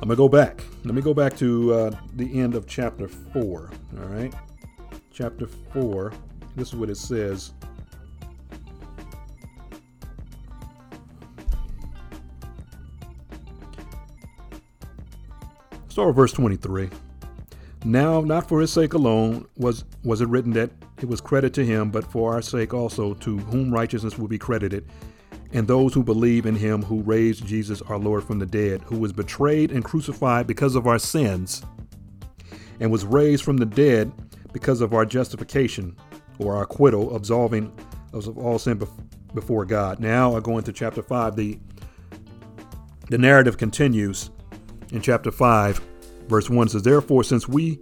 I'm 0.01 0.07
going 0.07 0.09
to 0.09 0.15
go 0.15 0.27
back. 0.27 0.63
Let 0.83 0.95
me 0.95 1.03
go 1.03 1.13
back 1.13 1.37
to 1.37 1.73
uh, 1.75 1.91
the 2.15 2.39
end 2.39 2.55
of 2.55 2.65
chapter 2.65 3.07
4. 3.07 3.69
All 3.99 4.05
right. 4.07 4.33
Chapter 5.13 5.45
4. 5.45 6.11
This 6.55 6.69
is 6.69 6.75
what 6.75 6.89
it 6.89 6.97
says. 6.97 7.53
Start 15.87 16.07
with 16.07 16.15
verse 16.15 16.33
23. 16.33 16.89
Now, 17.85 18.21
not 18.21 18.47
for 18.47 18.59
his 18.59 18.71
sake 18.71 18.93
alone 18.93 19.47
was 19.57 19.85
was 20.03 20.21
it 20.21 20.27
written 20.27 20.51
that 20.53 20.71
it 21.01 21.07
was 21.07 21.21
credit 21.21 21.53
to 21.53 21.65
him, 21.65 21.91
but 21.91 22.03
for 22.11 22.33
our 22.33 22.41
sake 22.41 22.73
also, 22.73 23.13
to 23.15 23.37
whom 23.37 23.73
righteousness 23.73 24.17
will 24.17 24.27
be 24.27 24.37
credited 24.37 24.85
and 25.51 25.67
those 25.67 25.93
who 25.93 26.03
believe 26.03 26.45
in 26.45 26.55
him 26.55 26.83
who 26.83 27.01
raised 27.01 27.45
Jesus 27.45 27.81
our 27.83 27.97
Lord 27.97 28.23
from 28.23 28.39
the 28.39 28.45
dead, 28.45 28.81
who 28.83 28.99
was 28.99 29.11
betrayed 29.11 29.71
and 29.71 29.83
crucified 29.83 30.45
because 30.45 30.75
of 30.75 30.85
our 30.85 30.99
sins, 30.99 31.63
and 32.79 32.91
was 32.91 33.03
raised 33.03 33.43
from 33.43 33.57
the 33.57 33.65
dead 33.65 34.11
because 34.53 34.81
of 34.81 34.93
our 34.93 35.05
justification 35.05 35.95
or 36.37 36.55
our 36.55 36.63
acquittal, 36.63 37.15
absolving 37.15 37.71
us 38.13 38.27
of 38.27 38.37
all 38.37 38.59
sin 38.59 38.81
before 39.33 39.65
God. 39.65 39.99
Now 39.99 40.35
I 40.35 40.39
go 40.39 40.57
into 40.57 40.71
chapter 40.71 41.01
5. 41.01 41.35
The, 41.35 41.59
the 43.09 43.17
narrative 43.17 43.57
continues 43.57 44.29
in 44.91 45.01
chapter 45.01 45.31
5, 45.31 45.81
verse 46.29 46.49
1 46.49 46.69
says, 46.69 46.83
Therefore, 46.83 47.23
since 47.23 47.47
we 47.47 47.79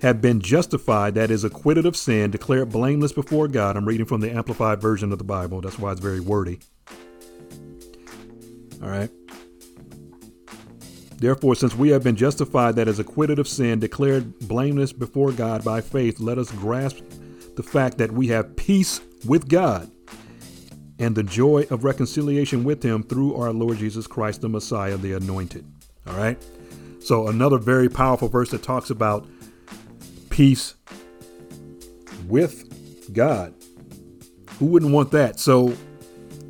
have 0.00 0.20
been 0.20 0.40
justified, 0.40 1.14
that 1.14 1.30
is, 1.30 1.44
acquitted 1.44 1.86
of 1.86 1.96
sin, 1.96 2.30
declared 2.30 2.70
blameless 2.70 3.12
before 3.12 3.48
God. 3.48 3.76
I'm 3.76 3.86
reading 3.86 4.06
from 4.06 4.20
the 4.20 4.30
Amplified 4.30 4.80
Version 4.80 5.12
of 5.12 5.18
the 5.18 5.24
Bible. 5.24 5.60
That's 5.60 5.78
why 5.78 5.92
it's 5.92 6.00
very 6.00 6.20
wordy. 6.20 6.60
All 8.82 8.88
right. 8.88 9.10
Therefore, 11.16 11.56
since 11.56 11.74
we 11.74 11.88
have 11.88 12.04
been 12.04 12.14
justified, 12.14 12.76
that 12.76 12.86
is, 12.86 13.00
acquitted 13.00 13.40
of 13.40 13.48
sin, 13.48 13.80
declared 13.80 14.38
blameless 14.38 14.92
before 14.92 15.32
God 15.32 15.64
by 15.64 15.80
faith, 15.80 16.20
let 16.20 16.38
us 16.38 16.52
grasp 16.52 16.98
the 17.56 17.62
fact 17.64 17.98
that 17.98 18.12
we 18.12 18.28
have 18.28 18.54
peace 18.54 19.00
with 19.26 19.48
God 19.48 19.90
and 21.00 21.16
the 21.16 21.24
joy 21.24 21.66
of 21.70 21.82
reconciliation 21.82 22.62
with 22.62 22.84
Him 22.84 23.02
through 23.02 23.34
our 23.34 23.52
Lord 23.52 23.78
Jesus 23.78 24.06
Christ, 24.06 24.42
the 24.42 24.48
Messiah, 24.48 24.96
the 24.96 25.14
Anointed. 25.14 25.64
All 26.06 26.14
right. 26.14 26.40
So, 27.08 27.28
another 27.28 27.56
very 27.56 27.88
powerful 27.88 28.28
verse 28.28 28.50
that 28.50 28.62
talks 28.62 28.90
about 28.90 29.26
peace 30.28 30.74
with 32.26 33.14
God. 33.14 33.54
Who 34.58 34.66
wouldn't 34.66 34.92
want 34.92 35.10
that? 35.12 35.40
So, 35.40 35.74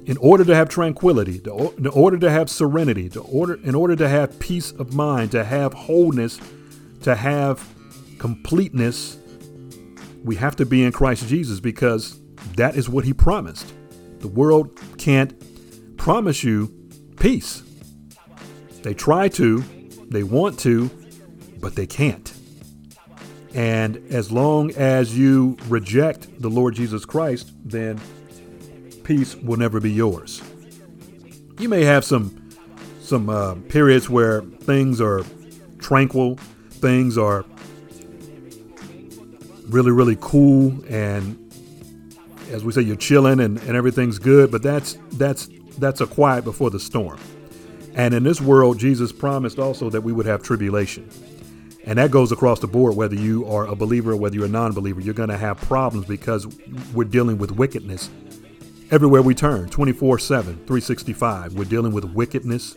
in 0.07 0.17
order 0.17 0.45
to 0.45 0.57
have 0.57 0.69
tranquility, 0.69 1.39
to, 1.39 1.73
in 1.79 1.87
order 1.87 2.19
to 2.19 2.29
have 2.29 2.51
serenity, 2.51 3.09
to 3.11 3.21
order, 3.21 3.55
in 3.63 3.77
order 3.77 3.95
to 3.95 4.09
have 4.09 4.37
peace 4.41 4.73
of 4.73 4.93
mind, 4.93 5.31
to 5.31 5.45
have 5.45 5.75
wholeness, 5.75 6.41
to 7.03 7.15
have 7.15 7.65
completeness, 8.19 9.17
we 10.25 10.35
have 10.35 10.57
to 10.57 10.67
be 10.67 10.83
in 10.83 10.91
Christ 10.91 11.29
Jesus 11.29 11.61
because 11.61 12.19
that 12.57 12.75
is 12.75 12.89
what 12.89 13.05
he 13.05 13.13
promised. 13.13 13.73
The 14.19 14.27
world 14.27 14.77
can't 14.99 15.41
promise 15.97 16.43
you 16.43 16.75
peace. 17.21 17.63
They 18.83 18.95
try 18.95 19.29
to, 19.29 19.63
they 20.11 20.23
want 20.23 20.59
to, 20.61 20.91
but 21.61 21.75
they 21.75 21.87
can't. 21.87 22.33
And 23.55 23.97
as 24.11 24.31
long 24.31 24.73
as 24.73 25.17
you 25.17 25.57
reject 25.69 26.41
the 26.41 26.51
Lord 26.51 26.75
Jesus 26.75 27.05
Christ, 27.05 27.53
then 27.65 28.01
peace 29.05 29.35
will 29.37 29.57
never 29.57 29.81
be 29.81 29.91
yours. 29.91 30.43
You 31.59 31.69
may 31.69 31.85
have 31.85 32.05
some 32.05 32.35
some 33.01 33.31
uh, 33.31 33.55
periods 33.69 34.11
where 34.11 34.43
things 34.43 35.01
are 35.01 35.23
tranquil, 35.79 36.37
things 36.71 37.17
are 37.17 37.45
really 39.69 39.91
really 39.91 40.19
cool, 40.21 40.85
and 40.89 41.49
as 42.51 42.65
we 42.65 42.73
say, 42.73 42.83
you're 42.83 42.97
chilling 42.97 43.41
and, 43.41 43.59
and 43.59 43.77
everything's 43.77 44.19
good. 44.19 44.51
But 44.51 44.63
that's 44.63 44.99
that's 45.13 45.49
that's 45.79 46.01
a 46.01 46.07
quiet 46.07 46.45
before 46.45 46.71
the 46.71 46.81
storm. 46.81 47.19
And 47.99 48.15
in 48.15 48.23
this 48.23 48.41
world, 48.41 48.79
Jesus 48.79 49.11
promised 49.11 49.59
also 49.59 49.91
that 49.91 50.03
we 50.03 50.13
would 50.13 50.25
have 50.25 50.43
tribulation. 50.43 51.11
And 51.85 51.99
that 51.99 52.13
goes 52.13 52.31
across 52.31 52.61
the 52.61 52.69
board, 52.69 52.95
whether 52.95 53.17
you 53.17 53.45
are 53.47 53.67
a 53.67 53.75
believer 53.75 54.13
or 54.13 54.17
whether 54.17 54.37
you're 54.37 54.45
a 54.45 54.49
non 54.49 54.73
believer. 54.73 55.01
You're 55.01 55.15
going 55.15 55.31
to 55.31 55.37
have 55.37 55.61
problems 55.63 56.07
because 56.07 56.47
we're 56.95 57.05
dealing 57.05 57.39
with 57.39 57.51
wickedness 57.51 58.09
everywhere 58.93 59.21
we 59.21 59.35
turn 59.35 59.69
24 59.69 60.21
7, 60.21 60.55
365. 60.55 61.55
We're 61.55 61.65
dealing 61.65 61.93
with 61.93 62.05
wickedness, 62.05 62.77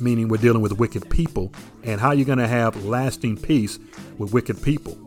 meaning 0.00 0.28
we're 0.28 0.38
dealing 0.38 0.62
with 0.62 0.72
wicked 0.72 1.08
people. 1.08 1.52
And 1.84 2.00
how 2.00 2.10
you're 2.10 2.26
going 2.26 2.38
to 2.38 2.48
have 2.48 2.84
lasting 2.84 3.36
peace 3.36 3.78
with 4.18 4.32
wicked 4.32 4.60
people. 4.62 4.98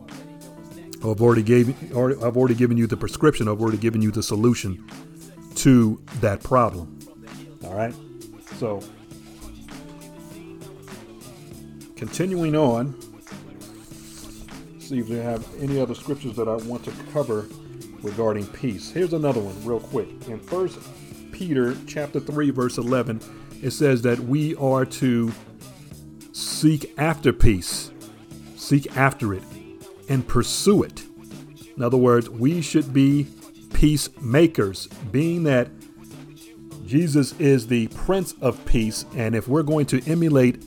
I've 1.04 1.20
already, 1.20 1.42
gave, 1.42 1.68
I've 1.92 2.36
already 2.36 2.54
given 2.54 2.78
you 2.78 2.86
the 2.86 2.96
prescription, 2.96 3.46
I've 3.46 3.60
already 3.60 3.78
given 3.78 4.00
you 4.00 4.10
the 4.10 4.22
solution 4.22 4.88
to 5.56 6.00
that 6.20 6.42
problem. 6.42 6.98
All 7.62 7.74
right? 7.74 7.94
So, 8.56 8.82
continuing 11.98 12.54
on, 12.54 12.94
see 14.78 15.00
if 15.00 15.08
we 15.08 15.16
have 15.16 15.44
any 15.60 15.80
other 15.80 15.94
scriptures 15.94 16.36
that 16.36 16.48
I 16.48 16.54
want 16.54 16.84
to 16.84 16.92
cover 17.12 17.46
regarding 18.02 18.46
peace. 18.46 18.90
Here's 18.90 19.12
another 19.12 19.40
one 19.40 19.62
real 19.64 19.80
quick. 19.80 20.08
In 20.28 20.38
First 20.38 20.78
Peter 21.32 21.76
chapter 21.86 22.20
3 22.20 22.50
verse 22.50 22.78
11, 22.78 23.20
it 23.62 23.72
says 23.72 24.02
that 24.02 24.20
we 24.20 24.54
are 24.56 24.84
to 24.84 25.32
seek 26.32 26.94
after 26.96 27.32
peace, 27.32 27.90
seek 28.56 28.96
after 28.96 29.34
it 29.34 29.42
and 30.08 30.26
pursue 30.26 30.84
it. 30.84 31.04
In 31.76 31.82
other 31.82 31.96
words, 31.96 32.30
we 32.30 32.62
should 32.62 32.92
be 32.92 33.26
peacemakers, 33.72 34.86
being 35.10 35.42
that 35.42 35.68
Jesus 36.86 37.38
is 37.40 37.66
the 37.66 37.88
Prince 37.88 38.34
of 38.40 38.64
Peace, 38.64 39.04
and 39.14 39.34
if 39.34 39.48
we're 39.48 39.62
going 39.64 39.86
to 39.86 40.00
emulate 40.10 40.64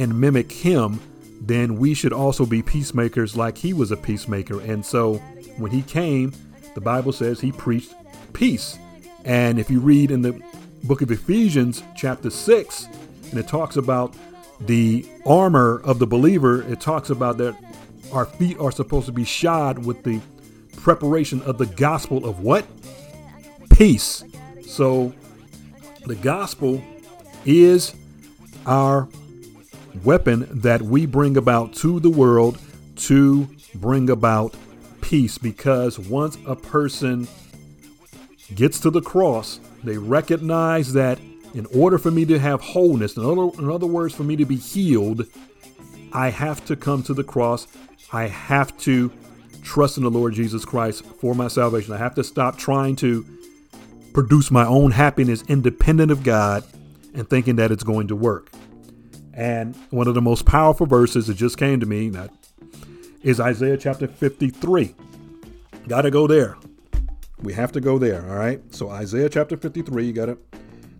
and 0.00 0.18
mimic 0.18 0.50
him, 0.50 0.98
then 1.40 1.76
we 1.76 1.94
should 1.94 2.12
also 2.12 2.46
be 2.46 2.62
peacemakers 2.62 3.36
like 3.36 3.58
he 3.58 3.72
was 3.72 3.90
a 3.90 3.96
peacemaker. 3.96 4.60
And 4.60 4.84
so 4.84 5.14
when 5.58 5.70
he 5.70 5.82
came, 5.82 6.32
the 6.74 6.80
Bible 6.80 7.12
says 7.12 7.40
he 7.40 7.52
preached 7.52 7.94
peace. 8.32 8.78
And 9.24 9.58
if 9.58 9.70
you 9.70 9.80
read 9.80 10.10
in 10.10 10.22
the 10.22 10.40
book 10.84 11.02
of 11.02 11.10
Ephesians, 11.10 11.82
chapter 11.96 12.30
6, 12.30 12.88
and 13.30 13.38
it 13.38 13.46
talks 13.46 13.76
about 13.76 14.14
the 14.60 15.06
armor 15.26 15.80
of 15.84 15.98
the 15.98 16.06
believer, 16.06 16.62
it 16.62 16.80
talks 16.80 17.10
about 17.10 17.36
that 17.38 17.56
our 18.12 18.24
feet 18.24 18.58
are 18.58 18.72
supposed 18.72 19.06
to 19.06 19.12
be 19.12 19.24
shod 19.24 19.84
with 19.84 20.02
the 20.02 20.20
preparation 20.78 21.42
of 21.42 21.58
the 21.58 21.66
gospel 21.66 22.26
of 22.26 22.40
what? 22.40 22.66
Peace. 23.70 24.24
So 24.66 25.12
the 26.06 26.14
gospel 26.16 26.82
is 27.44 27.94
our 28.66 29.08
weapon 30.04 30.48
that 30.60 30.82
we 30.82 31.06
bring 31.06 31.36
about 31.36 31.74
to 31.74 32.00
the 32.00 32.10
world 32.10 32.58
to 32.96 33.48
bring 33.74 34.10
about 34.10 34.54
peace 35.00 35.38
because 35.38 35.98
once 35.98 36.38
a 36.46 36.54
person 36.56 37.26
gets 38.54 38.80
to 38.80 38.90
the 38.90 39.00
cross, 39.00 39.60
they 39.84 39.96
recognize 39.96 40.92
that 40.92 41.18
in 41.54 41.66
order 41.74 41.98
for 41.98 42.10
me 42.10 42.24
to 42.26 42.38
have 42.38 42.60
wholeness, 42.60 43.16
in 43.16 43.24
other, 43.24 43.50
in 43.58 43.70
other 43.70 43.86
words, 43.86 44.14
for 44.14 44.22
me 44.22 44.36
to 44.36 44.44
be 44.44 44.56
healed, 44.56 45.26
I 46.12 46.30
have 46.30 46.64
to 46.66 46.76
come 46.76 47.02
to 47.04 47.14
the 47.14 47.24
cross. 47.24 47.66
I 48.12 48.26
have 48.26 48.76
to 48.78 49.12
trust 49.62 49.96
in 49.96 50.04
the 50.04 50.10
Lord 50.10 50.34
Jesus 50.34 50.64
Christ 50.64 51.04
for 51.04 51.34
my 51.34 51.48
salvation. 51.48 51.92
I 51.92 51.98
have 51.98 52.14
to 52.16 52.24
stop 52.24 52.56
trying 52.56 52.96
to 52.96 53.24
produce 54.12 54.50
my 54.50 54.66
own 54.66 54.90
happiness 54.90 55.44
independent 55.48 56.10
of 56.10 56.22
God 56.22 56.64
and 57.14 57.28
thinking 57.28 57.56
that 57.56 57.70
it's 57.70 57.84
going 57.84 58.08
to 58.08 58.16
work. 58.16 58.50
And 59.34 59.76
one 59.90 60.08
of 60.08 60.14
the 60.14 60.22
most 60.22 60.44
powerful 60.44 60.86
verses 60.86 61.26
that 61.28 61.34
just 61.34 61.56
came 61.56 61.80
to 61.80 61.86
me 61.86 62.08
that 62.10 62.30
is 63.22 63.40
Isaiah 63.40 63.76
chapter 63.76 64.08
53. 64.08 64.94
Got 65.88 66.02
to 66.02 66.10
go 66.10 66.26
there. 66.26 66.56
We 67.42 67.52
have 67.54 67.72
to 67.72 67.80
go 67.80 67.98
there, 67.98 68.28
all 68.28 68.36
right? 68.36 68.60
So 68.74 68.90
Isaiah 68.90 69.28
chapter 69.28 69.56
53, 69.56 70.04
you 70.04 70.12
got 70.12 70.26
to 70.26 70.38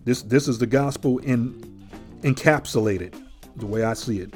this 0.04 0.22
this 0.22 0.48
is 0.48 0.58
the 0.58 0.66
gospel 0.66 1.18
in 1.18 1.88
encapsulated 2.22 3.14
the 3.56 3.66
way 3.66 3.84
I 3.84 3.92
see 3.94 4.20
it. 4.20 4.34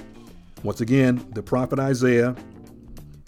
Once 0.62 0.80
again, 0.80 1.26
the 1.32 1.42
prophet 1.42 1.78
Isaiah 1.78 2.34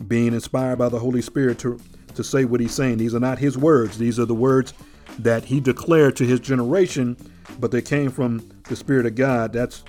being 0.07 0.35
inspired 0.35 0.79
by 0.79 0.89
the 0.89 0.99
Holy 0.99 1.23
Spirit 1.23 1.59
to 1.61 1.79
to 2.15 2.25
say 2.25 2.45
what 2.45 2.61
he's 2.61 2.75
saying. 2.75 2.99
These 2.99 3.15
are 3.15 3.21
not 3.21 3.39
his 3.39 3.57
words. 3.57 3.99
These 3.99 4.19
are 4.19 4.25
the 4.25 4.35
words 4.35 4.75
that 5.19 5.45
he 5.45 5.61
declared 5.61 6.17
to 6.17 6.27
his 6.27 6.41
generation, 6.41 7.17
but 7.59 7.71
they 7.71 7.83
came 7.83 8.11
from 8.11 8.47
the 8.65 8.77
Spirit 8.77 9.07
of 9.07 9.15
God. 9.15 9.53
That's 9.53 9.85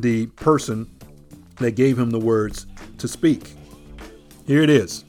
the 0.00 0.26
person 0.26 0.88
that 1.56 1.72
gave 1.72 1.98
him 1.98 2.10
the 2.10 2.18
words 2.18 2.66
to 2.98 3.08
speak. 3.08 3.54
Here 4.46 4.62
it 4.62 4.70
is, 4.70 5.04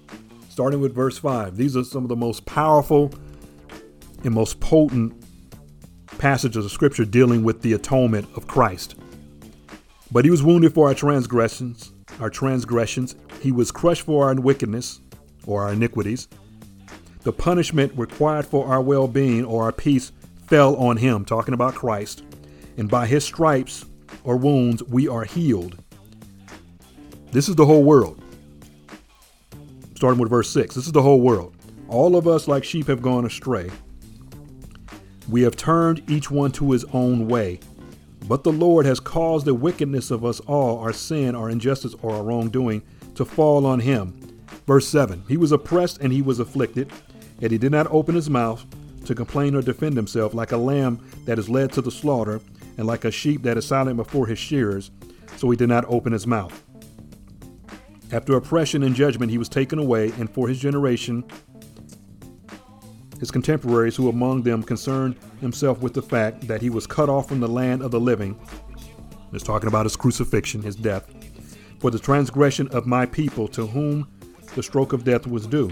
starting 0.50 0.82
with 0.82 0.94
verse 0.94 1.18
5. 1.18 1.56
These 1.56 1.78
are 1.78 1.84
some 1.84 2.04
of 2.04 2.10
the 2.10 2.16
most 2.16 2.46
powerful 2.46 3.14
and 4.24 4.34
most 4.34 4.60
potent 4.60 5.14
passages 6.18 6.66
of 6.66 6.72
Scripture 6.72 7.06
dealing 7.06 7.44
with 7.44 7.62
the 7.62 7.74
atonement 7.74 8.28
of 8.36 8.48
Christ. 8.48 8.96
But 10.12 10.26
he 10.26 10.32
was 10.32 10.44
wounded 10.44 10.74
for 10.74 10.88
our 10.88 10.96
transgressions, 10.96 11.94
our 12.20 12.30
transgressions. 12.30 13.16
He 13.42 13.52
was 13.52 13.72
crushed 13.72 14.02
for 14.02 14.26
our 14.26 14.36
wickedness 14.36 15.00
or 15.46 15.64
our 15.64 15.74
iniquities. 15.74 16.28
The 17.22 17.32
punishment 17.32 17.94
required 17.96 18.46
for 18.46 18.68
our 18.68 18.82
well 18.82 19.08
being 19.08 19.46
or 19.46 19.64
our 19.64 19.72
peace 19.72 20.12
fell 20.48 20.76
on 20.78 20.98
him, 20.98 21.26
talking 21.26 21.54
about 21.54 21.76
Christ. 21.76 22.24
And 22.78 22.90
by 22.90 23.06
his 23.06 23.24
stripes 23.24 23.86
or 24.24 24.38
wounds, 24.38 24.84
we 24.84 25.08
are 25.08 25.24
healed. 25.24 25.78
This 27.32 27.48
is 27.48 27.56
the 27.56 27.66
whole 27.66 27.84
world. 27.84 28.22
Starting 29.96 30.20
with 30.20 30.30
verse 30.30 30.50
6. 30.50 30.76
This 30.76 30.86
is 30.86 30.92
the 30.92 31.02
whole 31.02 31.22
world. 31.22 31.56
All 31.88 32.16
of 32.16 32.28
us, 32.28 32.48
like 32.48 32.64
sheep, 32.64 32.88
have 32.88 33.02
gone 33.02 33.26
astray. 33.26 33.70
We 35.30 35.42
have 35.42 35.56
turned 35.56 36.10
each 36.10 36.32
one 36.32 36.52
to 36.54 36.72
his 36.72 36.86
own 36.86 37.28
way. 37.28 37.60
But 38.28 38.44
the 38.44 38.52
Lord 38.52 38.86
has 38.86 39.00
caused 39.00 39.46
the 39.46 39.54
wickedness 39.54 40.12
of 40.12 40.24
us 40.24 40.40
all, 40.42 40.80
our 40.80 40.94
sin, 40.94 41.36
our 41.36 41.50
injustice, 41.50 41.96
or 42.02 42.14
our 42.14 42.24
wrongdoing, 42.24 42.84
to 43.16 43.26
fall 43.26 43.66
on 43.66 43.80
him. 43.80 44.14
Verse 44.68 44.88
7 44.88 45.24
He 45.28 45.36
was 45.38 45.52
oppressed 45.52 46.00
and 46.00 46.14
he 46.14 46.22
was 46.22 46.40
afflicted, 46.40 46.92
yet 47.40 47.52
he 47.52 47.58
did 47.58 47.72
not 47.72 47.88
open 47.90 48.16
his 48.16 48.30
mouth 48.30 48.66
to 49.06 49.16
complain 49.16 49.56
or 49.56 49.62
defend 49.62 49.96
himself, 49.96 50.34
like 50.34 50.52
a 50.52 50.58
lamb 50.58 51.04
that 51.26 51.40
is 51.40 51.50
led 51.50 51.72
to 51.74 51.82
the 51.82 51.92
slaughter, 51.92 52.40
and 52.80 52.88
like 52.88 53.04
a 53.04 53.12
sheep 53.12 53.44
that 53.44 53.58
is 53.58 53.66
silent 53.68 53.98
before 53.98 54.26
his 54.26 54.40
shearers, 54.40 54.90
so 55.36 55.50
he 55.50 55.58
did 55.58 55.68
not 55.68 55.84
open 55.90 56.14
his 56.14 56.26
mouth. 56.26 56.64
After 58.14 58.38
oppression 58.38 58.84
and 58.84 58.96
judgment, 58.96 59.30
he 59.30 59.38
was 59.38 59.50
taken 59.50 59.80
away, 59.80 60.14
and 60.18 60.30
for 60.30 60.48
his 60.48 60.60
generation, 60.60 61.26
his 63.20 63.32
contemporaries, 63.32 63.98
who 63.98 64.08
among 64.08 64.44
them 64.44 64.64
concerned 64.64 65.18
himself 65.42 65.82
with 65.82 65.94
the 65.94 66.02
fact 66.02 66.48
that 66.48 66.62
he 66.62 66.70
was 66.70 66.88
cut 66.88 67.10
off 67.10 67.28
from 67.28 67.42
the 67.42 67.50
land 67.50 67.82
of 67.82 67.92
the 67.92 68.00
living, 68.00 68.40
is 69.34 69.44
talking 69.44 69.68
about 69.68 69.86
his 69.86 69.98
crucifixion, 69.98 70.62
his 70.62 70.78
death, 70.78 71.14
for 71.82 71.92
the 71.92 72.00
transgression 72.00 72.70
of 72.70 72.88
my 72.88 73.06
people, 73.06 73.50
to 73.50 73.68
whom 73.68 74.08
the 74.56 74.64
stroke 74.64 74.94
of 74.94 75.04
death 75.04 75.28
was 75.28 75.46
due. 75.46 75.70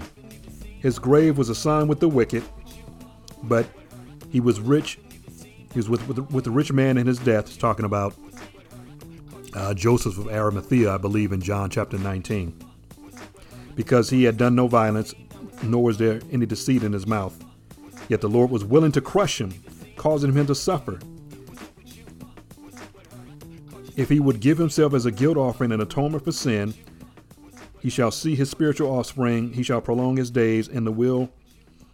His 0.78 0.98
grave 0.98 1.38
was 1.38 1.48
assigned 1.48 1.88
with 1.88 2.00
the 2.00 2.08
wicked, 2.08 2.44
but 3.44 3.66
he 4.28 4.40
was 4.40 4.60
rich 4.60 4.98
he 5.72 5.78
was 5.78 5.88
with, 5.88 6.06
with, 6.08 6.18
with 6.30 6.44
the 6.44 6.50
rich 6.50 6.72
man 6.72 6.96
in 6.96 7.06
his 7.06 7.18
death, 7.18 7.48
he's 7.48 7.56
talking 7.56 7.84
about 7.84 8.14
uh, 9.54 9.74
Joseph 9.74 10.18
of 10.18 10.28
Arimathea, 10.28 10.92
I 10.92 10.98
believe, 10.98 11.32
in 11.32 11.40
John 11.40 11.70
chapter 11.70 11.98
19. 11.98 12.58
Because 13.74 14.10
he 14.10 14.24
had 14.24 14.36
done 14.36 14.54
no 14.54 14.66
violence, 14.66 15.14
nor 15.62 15.82
was 15.82 15.98
there 15.98 16.20
any 16.32 16.46
deceit 16.46 16.82
in 16.82 16.92
his 16.92 17.06
mouth. 17.06 17.44
Yet 18.08 18.20
the 18.20 18.28
Lord 18.28 18.50
was 18.50 18.64
willing 18.64 18.92
to 18.92 19.00
crush 19.00 19.40
him, 19.40 19.52
causing 19.96 20.32
him 20.32 20.46
to 20.46 20.54
suffer. 20.54 20.98
If 23.96 24.08
he 24.08 24.20
would 24.20 24.40
give 24.40 24.58
himself 24.58 24.94
as 24.94 25.06
a 25.06 25.10
guilt 25.10 25.36
offering 25.36 25.72
and 25.72 25.82
atonement 25.82 26.24
for 26.24 26.32
sin, 26.32 26.74
he 27.80 27.90
shall 27.90 28.10
see 28.10 28.34
his 28.34 28.50
spiritual 28.50 28.90
offspring, 28.90 29.52
he 29.52 29.62
shall 29.62 29.80
prolong 29.80 30.16
his 30.16 30.30
days, 30.30 30.68
and 30.68 30.86
the 30.86 30.92
will, 30.92 31.30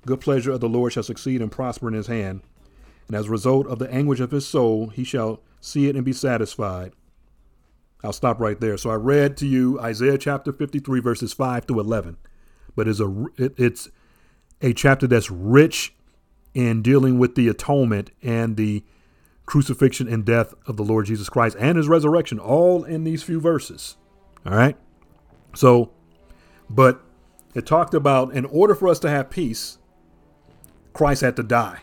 good 0.06 0.20
pleasure 0.20 0.52
of 0.52 0.60
the 0.60 0.68
Lord 0.68 0.92
shall 0.92 1.02
succeed 1.02 1.40
and 1.40 1.50
prosper 1.50 1.88
in 1.88 1.94
his 1.94 2.06
hand. 2.06 2.42
And 3.06 3.16
as 3.16 3.26
a 3.26 3.30
result 3.30 3.66
of 3.66 3.78
the 3.78 3.90
anguish 3.92 4.20
of 4.20 4.30
his 4.30 4.46
soul, 4.46 4.88
he 4.88 5.04
shall 5.04 5.40
see 5.60 5.88
it 5.88 5.96
and 5.96 6.04
be 6.04 6.12
satisfied. 6.12 6.92
I'll 8.02 8.12
stop 8.12 8.38
right 8.38 8.60
there. 8.60 8.76
So 8.76 8.90
I 8.90 8.96
read 8.96 9.36
to 9.38 9.46
you 9.46 9.80
Isaiah 9.80 10.18
chapter 10.18 10.52
53, 10.52 11.00
verses 11.00 11.32
5 11.32 11.66
to 11.68 11.80
11. 11.80 12.18
But 12.76 12.88
it's 12.88 13.00
a, 13.00 13.26
it, 13.36 13.54
it's 13.58 13.88
a 14.60 14.72
chapter 14.72 15.06
that's 15.06 15.30
rich 15.30 15.94
in 16.52 16.82
dealing 16.82 17.18
with 17.18 17.34
the 17.34 17.48
atonement 17.48 18.10
and 18.22 18.56
the 18.56 18.84
crucifixion 19.46 20.08
and 20.08 20.24
death 20.24 20.54
of 20.66 20.76
the 20.76 20.84
Lord 20.84 21.06
Jesus 21.06 21.28
Christ 21.28 21.56
and 21.58 21.76
his 21.76 21.88
resurrection, 21.88 22.38
all 22.38 22.84
in 22.84 23.04
these 23.04 23.22
few 23.22 23.40
verses. 23.40 23.96
All 24.46 24.54
right. 24.54 24.76
So, 25.54 25.90
but 26.68 27.02
it 27.54 27.66
talked 27.66 27.94
about 27.94 28.34
in 28.34 28.44
order 28.46 28.74
for 28.74 28.88
us 28.88 28.98
to 29.00 29.10
have 29.10 29.30
peace, 29.30 29.78
Christ 30.92 31.22
had 31.22 31.36
to 31.36 31.42
die. 31.42 31.80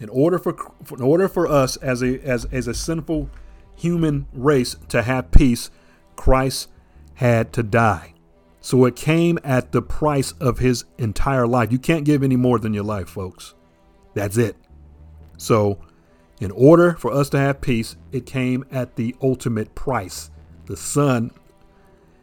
In 0.00 0.08
order 0.08 0.38
for 0.38 0.56
in 0.90 1.02
order 1.02 1.28
for 1.28 1.46
us 1.46 1.76
as 1.76 2.02
a 2.02 2.20
as 2.26 2.46
as 2.46 2.66
a 2.66 2.74
sinful 2.74 3.30
human 3.76 4.26
race 4.32 4.76
to 4.88 5.02
have 5.02 5.30
peace, 5.30 5.70
Christ 6.16 6.70
had 7.14 7.52
to 7.52 7.62
die. 7.62 8.14
So 8.62 8.84
it 8.86 8.96
came 8.96 9.38
at 9.44 9.72
the 9.72 9.82
price 9.82 10.32
of 10.32 10.58
his 10.58 10.84
entire 10.98 11.46
life. 11.46 11.70
You 11.70 11.78
can't 11.78 12.04
give 12.04 12.22
any 12.22 12.36
more 12.36 12.58
than 12.58 12.74
your 12.74 12.84
life, 12.84 13.08
folks. 13.08 13.54
That's 14.14 14.36
it. 14.36 14.56
So 15.36 15.78
in 16.40 16.50
order 16.52 16.94
for 16.94 17.12
us 17.12 17.28
to 17.30 17.38
have 17.38 17.60
peace, 17.60 17.96
it 18.12 18.24
came 18.24 18.64
at 18.70 18.96
the 18.96 19.14
ultimate 19.22 19.74
price. 19.74 20.30
The 20.66 20.76
Son 20.76 21.30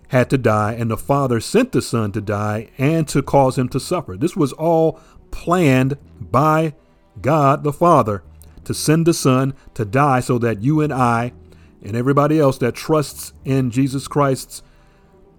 had 0.10 0.30
to 0.32 0.38
die, 0.38 0.74
and 0.74 0.90
the 0.90 0.98
Father 0.98 1.40
sent 1.40 1.72
the 1.72 1.82
Son 1.82 2.12
to 2.14 2.22
die 2.22 2.70
and 2.78 3.08
to 3.10 3.22
cause 3.22 3.58
him 3.58 3.70
to 3.70 3.80
suffer. 3.80 4.18
This 4.18 4.36
was 4.36 4.54
all 4.54 5.00
planned 5.32 5.98
by 6.20 6.74
God 7.22 7.64
the 7.64 7.74
Father 7.74 8.24
to 8.64 8.74
send 8.74 9.06
the 9.06 9.14
Son 9.14 9.54
to 9.74 9.86
die 9.86 10.20
so 10.20 10.38
that 10.40 10.62
you 10.62 10.82
and 10.82 10.94
I 10.94 11.34
and 11.82 11.96
everybody 11.96 12.40
else 12.40 12.58
that 12.60 12.76
trusts 12.76 13.34
in 13.46 13.72
Jesus 13.72 14.08
Christ's 14.08 14.62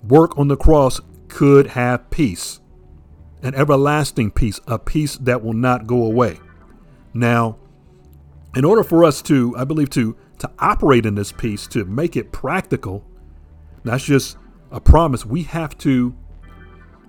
work 0.03 0.37
on 0.39 0.49
the 0.49 0.57
cross 0.57 1.01
could 1.29 1.69
have 1.69 2.09
peace, 2.11 2.61
an 3.43 3.55
everlasting 3.55 4.31
peace, 4.31 4.61
a 4.67 4.79
peace 4.79 5.17
that 5.19 5.43
will 5.43 5.53
not 5.53 5.87
go 5.87 6.05
away. 6.05 6.41
Now, 7.13 7.59
in 8.55 8.65
order 8.65 8.83
for 8.83 9.05
us 9.05 9.21
to, 9.23 9.55
I 9.57 9.65
believe, 9.65 9.91
to 9.91 10.17
to 10.39 10.51
operate 10.59 11.05
in 11.05 11.17
this 11.17 11.33
peace, 11.33 11.67
to 11.67 11.85
make 11.85 12.17
it 12.17 12.33
practical, 12.33 13.05
that's 13.85 14.05
just 14.05 14.37
a 14.71 14.81
promise. 14.81 15.27
We 15.27 15.43
have 15.45 15.77
to 15.79 16.15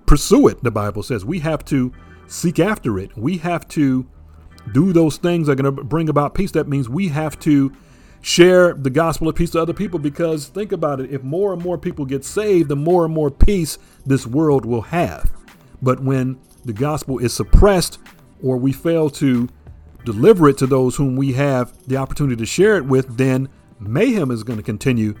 pursue 0.06 0.48
it. 0.48 0.62
The 0.62 0.70
Bible 0.70 1.02
says 1.02 1.24
we 1.24 1.38
have 1.40 1.64
to 1.66 1.92
seek 2.26 2.58
after 2.58 2.98
it. 2.98 3.16
We 3.16 3.38
have 3.38 3.68
to 3.68 4.08
do 4.72 4.92
those 4.92 5.16
things 5.16 5.46
that 5.46 5.52
are 5.52 5.62
going 5.62 5.76
to 5.76 5.84
bring 5.84 6.08
about 6.08 6.34
peace. 6.34 6.52
That 6.52 6.68
means 6.68 6.88
we 6.88 7.08
have 7.08 7.38
to 7.40 7.72
share 8.22 8.74
the 8.74 8.90
gospel 8.90 9.28
of 9.28 9.34
peace 9.34 9.50
to 9.50 9.60
other 9.60 9.72
people 9.72 9.98
because 9.98 10.46
think 10.48 10.72
about 10.72 11.00
it 11.00 11.10
if 11.10 11.22
more 11.22 11.52
and 11.52 11.62
more 11.62 11.78
people 11.78 12.04
get 12.04 12.24
saved, 12.24 12.68
the 12.68 12.76
more 12.76 13.04
and 13.04 13.14
more 13.14 13.30
peace 13.30 13.78
this 14.04 14.26
world 14.26 14.64
will 14.64 14.82
have. 14.82 15.32
But 15.82 16.00
when 16.00 16.38
the 16.64 16.72
gospel 16.72 17.18
is 17.18 17.32
suppressed 17.32 17.98
or 18.42 18.56
we 18.56 18.72
fail 18.72 19.10
to 19.10 19.48
deliver 20.04 20.48
it 20.48 20.58
to 20.58 20.66
those 20.66 20.96
whom 20.96 21.16
we 21.16 21.32
have 21.32 21.72
the 21.86 21.96
opportunity 21.96 22.36
to 22.36 22.46
share 22.46 22.76
it 22.76 22.84
with, 22.84 23.16
then 23.16 23.48
mayhem 23.78 24.30
is 24.30 24.42
going 24.42 24.58
to 24.58 24.62
continue 24.62 25.14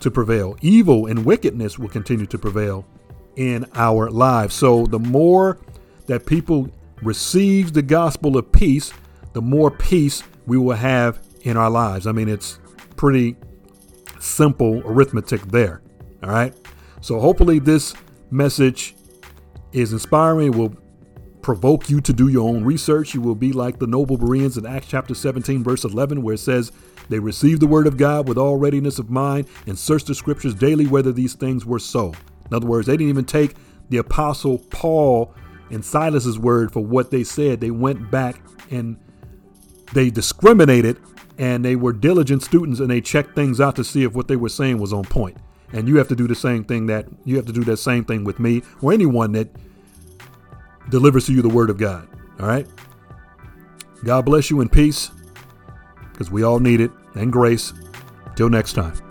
to 0.00 0.10
prevail. 0.10 0.56
Evil 0.60 1.06
and 1.06 1.24
wickedness 1.24 1.78
will 1.78 1.88
continue 1.88 2.26
to 2.26 2.38
prevail 2.38 2.86
in 3.36 3.66
our 3.74 4.10
lives. 4.10 4.54
So 4.54 4.86
the 4.86 4.98
more 4.98 5.58
that 6.06 6.26
people 6.26 6.70
receive 7.02 7.72
the 7.72 7.82
gospel 7.82 8.36
of 8.36 8.50
peace, 8.52 8.92
the 9.32 9.42
more 9.42 9.70
peace 9.70 10.22
we 10.46 10.58
will 10.58 10.76
have 10.76 11.20
in 11.42 11.56
our 11.56 11.70
lives. 11.70 12.06
I 12.06 12.12
mean, 12.12 12.28
it's 12.28 12.58
pretty 12.96 13.36
simple 14.20 14.82
arithmetic 14.84 15.42
there. 15.42 15.82
All 16.22 16.30
right. 16.30 16.54
So 17.00 17.20
hopefully 17.20 17.58
this 17.58 17.94
message 18.30 18.94
is 19.72 19.92
inspiring. 19.92 20.52
Will 20.52 20.74
provoke 21.42 21.88
you 21.88 22.00
to 22.00 22.12
do 22.12 22.28
your 22.28 22.48
own 22.48 22.64
research. 22.64 23.14
You 23.14 23.20
will 23.20 23.34
be 23.34 23.52
like 23.52 23.78
the 23.78 23.86
noble 23.86 24.18
Bereans 24.18 24.58
in 24.58 24.66
Acts 24.66 24.88
chapter 24.88 25.14
17, 25.14 25.62
verse 25.62 25.84
11, 25.84 26.22
where 26.22 26.34
it 26.34 26.38
says, 26.38 26.72
They 27.08 27.18
received 27.18 27.62
the 27.62 27.66
word 27.66 27.86
of 27.86 27.96
God 27.96 28.28
with 28.28 28.36
all 28.36 28.56
readiness 28.56 28.98
of 28.98 29.08
mind 29.08 29.48
and 29.66 29.78
searched 29.78 30.08
the 30.08 30.14
scriptures 30.14 30.54
daily 30.54 30.86
whether 30.86 31.12
these 31.12 31.34
things 31.34 31.64
were 31.64 31.78
so. 31.78 32.12
In 32.50 32.54
other 32.54 32.66
words, 32.66 32.86
they 32.86 32.94
didn't 32.94 33.08
even 33.08 33.24
take 33.24 33.54
the 33.88 33.98
apostle 33.98 34.58
Paul 34.58 35.34
and 35.70 35.84
Silas's 35.84 36.38
word 36.38 36.72
for 36.72 36.84
what 36.84 37.10
they 37.10 37.24
said. 37.24 37.60
They 37.60 37.70
went 37.70 38.10
back 38.10 38.40
and 38.70 38.96
they 39.92 40.10
discriminated 40.10 40.98
and 41.38 41.64
they 41.64 41.76
were 41.76 41.92
diligent 41.92 42.42
students 42.42 42.80
and 42.80 42.90
they 42.90 43.00
checked 43.00 43.34
things 43.34 43.60
out 43.60 43.76
to 43.76 43.84
see 43.84 44.02
if 44.04 44.12
what 44.12 44.28
they 44.28 44.36
were 44.36 44.48
saying 44.48 44.78
was 44.78 44.92
on 44.92 45.04
point. 45.04 45.36
And 45.72 45.86
you 45.86 45.96
have 45.96 46.08
to 46.08 46.16
do 46.16 46.26
the 46.26 46.34
same 46.34 46.64
thing 46.64 46.86
that 46.86 47.06
you 47.24 47.36
have 47.36 47.46
to 47.46 47.52
do 47.52 47.62
that 47.64 47.76
same 47.76 48.04
thing 48.04 48.24
with 48.24 48.38
me 48.38 48.62
or 48.80 48.92
anyone 48.92 49.32
that 49.32 49.48
delivers 50.90 51.26
to 51.26 51.32
you 51.32 51.42
the 51.42 51.48
word 51.48 51.70
of 51.70 51.76
God. 51.76 52.08
All 52.40 52.46
right? 52.46 52.66
God 54.04 54.24
bless 54.24 54.50
you 54.50 54.60
in 54.60 54.68
peace 54.68 55.10
because 56.12 56.30
we 56.30 56.42
all 56.42 56.60
need 56.60 56.80
it 56.80 56.90
and 57.14 57.32
grace. 57.32 57.72
Till 58.36 58.48
next 58.48 58.74
time. 58.74 59.07